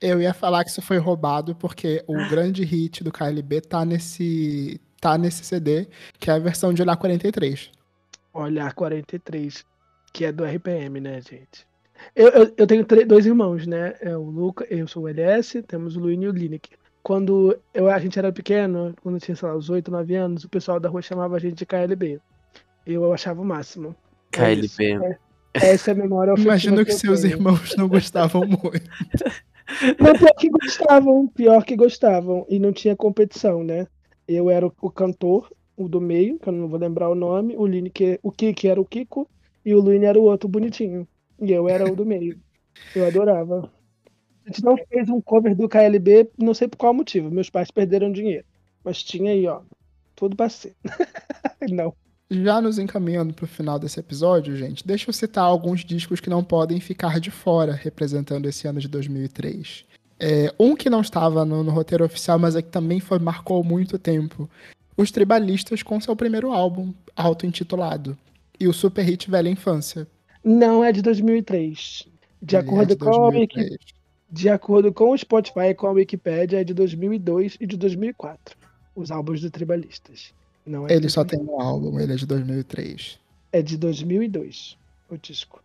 [0.00, 4.80] Eu ia falar que isso foi roubado, porque o grande hit do KLB tá nesse,
[4.98, 5.86] tá nesse CD,
[6.18, 7.70] que é a versão de Olhar 43.
[8.32, 9.62] Olhar 43,
[10.12, 11.66] que é do RPM, né, gente?
[12.16, 13.94] Eu, eu, eu tenho dois irmãos, né?
[14.00, 16.78] É o Luca, eu sou o LS, temos o Luíno e o Lineker.
[17.02, 20.44] Quando eu, a gente era pequeno, quando eu tinha, sei lá, uns 8, 9 anos,
[20.44, 22.20] o pessoal da rua chamava a gente de KLB.
[22.86, 23.94] Eu achava o máximo.
[24.36, 24.76] É isso.
[24.76, 25.04] KLB.
[25.06, 25.18] É-
[25.52, 27.34] essa é a memória Imagino que eu seus tenho.
[27.34, 28.60] irmãos não gostavam muito.
[30.00, 32.44] Não, pior que gostavam, pior que gostavam.
[32.48, 33.86] E não tinha competição, né?
[34.26, 37.64] Eu era o, cantor, o do meio, que eu não vou lembrar o nome, o
[37.66, 39.28] Lineker, o Kiki era o Kiko,
[39.64, 41.06] e o Luine era o outro bonitinho.
[41.40, 42.36] E eu era o do meio.
[42.96, 43.70] Eu adorava.
[44.46, 47.30] A gente não fez um cover do KLB, não sei por qual motivo.
[47.30, 48.44] Meus pais perderam dinheiro.
[48.84, 49.60] Mas tinha aí, ó.
[50.16, 50.74] Tudo pra ser.
[51.70, 51.94] não.
[52.30, 56.44] Já nos encaminhando pro final desse episódio, gente, deixa eu citar alguns discos que não
[56.44, 59.84] podem ficar de fora, representando esse ano de 2003.
[60.18, 63.64] É, um que não estava no, no roteiro oficial, mas é que também foi, marcou
[63.64, 64.48] muito tempo.
[64.96, 68.16] Os Tribalistas com seu primeiro álbum, auto-intitulado.
[68.60, 70.06] E o super hit Velha Infância.
[70.44, 72.06] Não é de 2003.
[72.42, 73.99] De Ele é acordo, de com a Wiki- 2003.
[74.30, 78.56] De acordo com o Spotify e com a Wikipedia, é de 2002 e de 2004.
[78.94, 80.32] Os álbuns do Tribalistas.
[80.66, 81.30] Não é de Ele só 2003.
[81.46, 83.18] tem um álbum, ele é de 2003.
[83.52, 84.76] É de 2002,
[85.08, 85.62] o disco.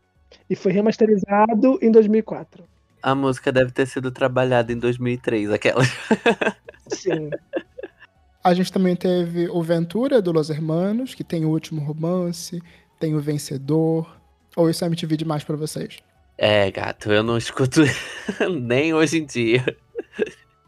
[0.50, 2.64] E foi remasterizado em 2004.
[3.02, 5.84] A música deve ter sido trabalhada em 2003, aquela.
[6.88, 7.30] Sim.
[8.44, 12.62] A gente também teve o Ventura, do Los Hermanos, que tem o Último Romance,
[13.00, 14.16] tem o Vencedor.
[14.56, 15.98] Ou isso é MTV demais pra vocês?
[16.38, 17.82] É, gato, eu não escuto
[18.62, 19.64] nem hoje em dia.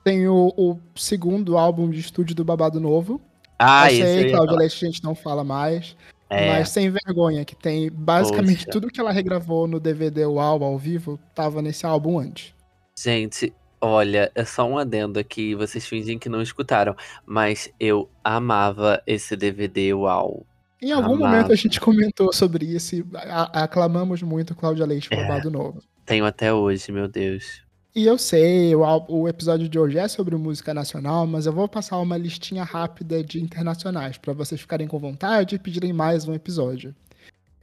[0.03, 3.21] Tem o, o segundo álbum de estúdio do Babado Novo.
[3.59, 4.31] Ah, sei, aí.
[4.31, 5.95] Cláudia Leite a gente não fala mais.
[6.29, 8.71] É, Mas Sem Vergonha, que tem basicamente Poxa.
[8.71, 12.53] tudo que ela regravou no DVD UAU ao vivo, tava nesse álbum antes.
[12.97, 16.95] gente, olha, é só um adendo aqui, vocês fingem que não escutaram,
[17.25, 20.45] mas eu amava esse DVD, uau.
[20.81, 21.35] Em algum Amava.
[21.35, 23.05] momento a gente comentou sobre isso e
[23.53, 25.15] aclamamos muito Cláudia Leite É.
[25.15, 25.81] Babado Novo.
[26.05, 27.61] Tenho até hoje, meu Deus.
[27.95, 31.67] E eu sei, o, o episódio de hoje é sobre música nacional, mas eu vou
[31.67, 36.33] passar uma listinha rápida de internacionais para vocês ficarem com vontade e pedirem mais um
[36.33, 36.95] episódio.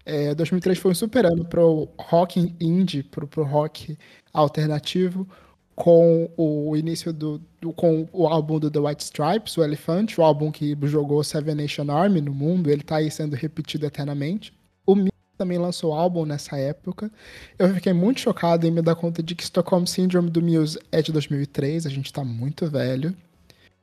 [0.04, 3.96] É, 2003 foi um super ano pro rock indie, pro, pro rock
[4.32, 5.26] alternativo,
[5.74, 10.22] com o início do, do- com o álbum do The White Stripes, o Elephant, o
[10.22, 14.52] álbum que jogou Seven Nation Army no mundo, ele tá aí sendo repetido eternamente.
[14.86, 17.10] O Muse também lançou álbum nessa época.
[17.58, 21.02] Eu fiquei muito chocado em me dar conta de que Stockholm Syndrome do Muse é
[21.02, 23.14] de 2003, a gente tá muito velho.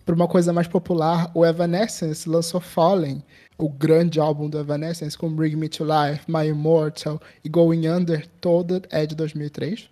[0.06, 3.22] Por uma coisa mais popular, o Evanescence lançou Fallen,
[3.58, 8.26] o grande álbum do Evanescence, com Bring Me to Life, My Immortal e Going Under,
[8.40, 9.91] toda é de 2003.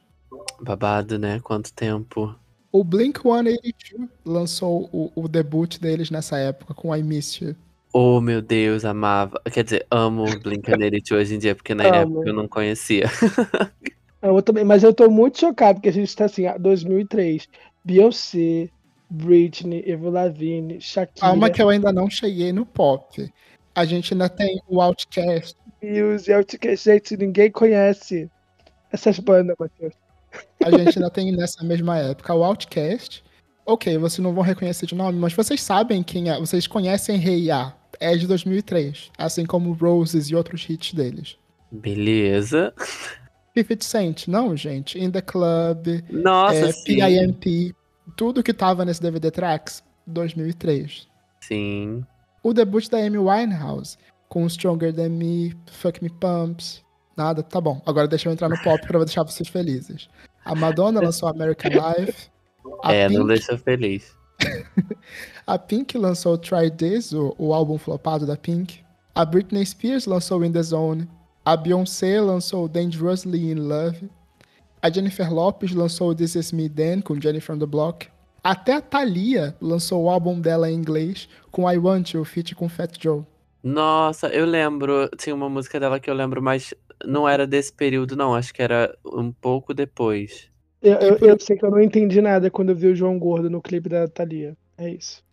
[0.62, 1.40] Babado, né?
[1.42, 2.36] Quanto tempo.
[2.72, 7.56] O Blink-182 lançou o, o debut deles nessa época com I Miss You.
[7.92, 9.42] Oh, meu Deus, amava.
[9.52, 12.18] Quer dizer, amo Blink-182 hoje em dia, porque na Amo.
[12.18, 13.06] época eu não conhecia.
[14.22, 17.48] Eu também, mas eu tô muito chocado, porque a gente tá assim, ah, 2003,
[17.86, 18.70] Beyoncé,
[19.10, 23.32] Britney, Evo Lavigne, Shakira, Calma que eu ainda não cheguei no pop.
[23.74, 28.30] A gente ainda tem o Outcast, Muse, Outcast, gente, ninguém conhece
[28.92, 29.94] essas bandas, Matheus.
[30.64, 33.24] A gente ainda tem nessa mesma época o Outcast.
[33.66, 36.40] Ok, vocês não vão reconhecer de nome, mas vocês sabem quem é.
[36.40, 37.74] Vocês conhecem Rei A.
[38.00, 39.12] É de 2003.
[39.18, 41.38] Assim como Roses e outros hits deles.
[41.72, 42.74] Beleza.
[43.56, 44.98] 50 Cent, não, gente.
[44.98, 46.74] In the Club, Nossa, é.
[46.84, 47.76] PIMP.
[48.16, 51.08] Tudo que tava nesse DVD Tracks, 2003.
[51.42, 52.04] Sim.
[52.44, 53.98] O debut da Amy Winehouse,
[54.30, 56.84] com Stronger Than Me, Fuck Me Pumps.
[57.20, 57.82] Nada, tá bom.
[57.86, 60.08] Agora deixa eu entrar no pop pra deixar vocês felizes.
[60.46, 62.30] A Madonna lançou American Life.
[62.86, 64.16] É, não Pink deixa feliz.
[65.46, 68.80] A Pink lançou Try This, o, o álbum flopado da Pink.
[69.14, 71.10] A Britney Spears lançou In The Zone.
[71.44, 74.10] A Beyoncé lançou Dangerously in Love.
[74.82, 78.08] A Jennifer Lopez lançou This Is Me Then, com Jenny from the Block.
[78.42, 82.70] Até a Thalia lançou o álbum dela em inglês, com I Want You, feat com
[82.70, 83.24] Fat Joe.
[83.62, 85.10] Nossa, eu lembro.
[85.18, 86.74] Tinha uma música dela que eu lembro, mas
[87.06, 88.34] não era desse período, não.
[88.34, 90.50] Acho que era um pouco depois.
[90.82, 93.50] Eu, eu, eu sei que eu não entendi nada quando eu vi o João Gordo
[93.50, 94.56] no clipe da Thalia.
[94.78, 95.24] É isso.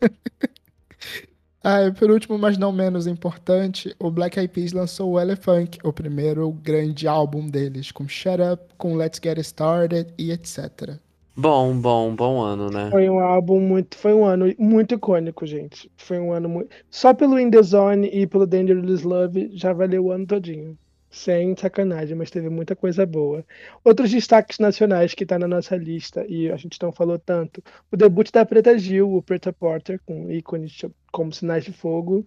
[1.62, 5.76] Ah, e por último, mas não menos importante, o Black Eyed Peas lançou o Elephant,
[5.84, 10.98] o primeiro grande álbum deles, com Shut Up, com Let's Get Started e etc.
[11.36, 12.88] Bom, bom, bom ano, né?
[12.90, 13.96] Foi um álbum muito.
[13.96, 15.90] Foi um ano muito icônico, gente.
[15.98, 16.70] Foi um ano muito.
[16.90, 20.78] Só pelo In The Zone e pelo Dangerous Love já valeu o ano todinho.
[21.10, 23.44] Sem sacanagem, mas teve muita coisa boa.
[23.82, 27.62] Outros destaques nacionais que tá na nossa lista e a gente não falou tanto.
[27.90, 32.24] O debut da Preta Gil, o Preta Porter, com ícones como Sinais de Fogo.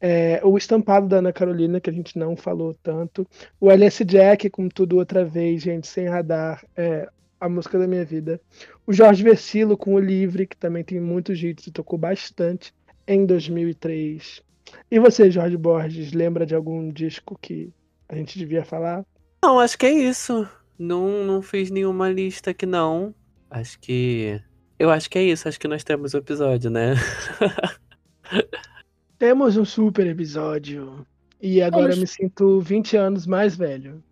[0.00, 3.26] É, o estampado da Ana Carolina, que a gente não falou tanto.
[3.60, 6.64] O LS Jack, com tudo outra vez, gente, sem radar.
[6.74, 7.06] É
[7.38, 8.40] a música da minha vida.
[8.86, 12.72] O Jorge Versilo com o Livre, que também tem muitos hits e tocou bastante
[13.06, 14.42] em 2003.
[14.90, 17.70] E você, Jorge Borges, lembra de algum disco que
[18.08, 19.04] a gente devia falar?
[19.42, 20.48] Não, acho que é isso.
[20.78, 23.14] Não, não fiz nenhuma lista aqui, não.
[23.50, 24.40] Acho que.
[24.78, 25.48] Eu acho que é isso.
[25.48, 26.94] Acho que nós temos o episódio, né?
[29.18, 31.06] Temos um super episódio.
[31.40, 31.96] E agora Vamos.
[31.96, 34.02] eu me sinto 20 anos mais velho.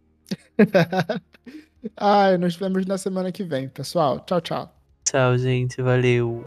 [1.96, 4.20] Ai, nos vemos na semana que vem, pessoal.
[4.20, 4.74] Tchau, tchau.
[5.04, 5.82] Tchau, gente.
[5.82, 6.44] Valeu.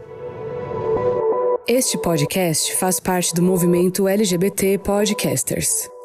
[1.68, 5.88] Este podcast faz parte do movimento LGBT Podcasters.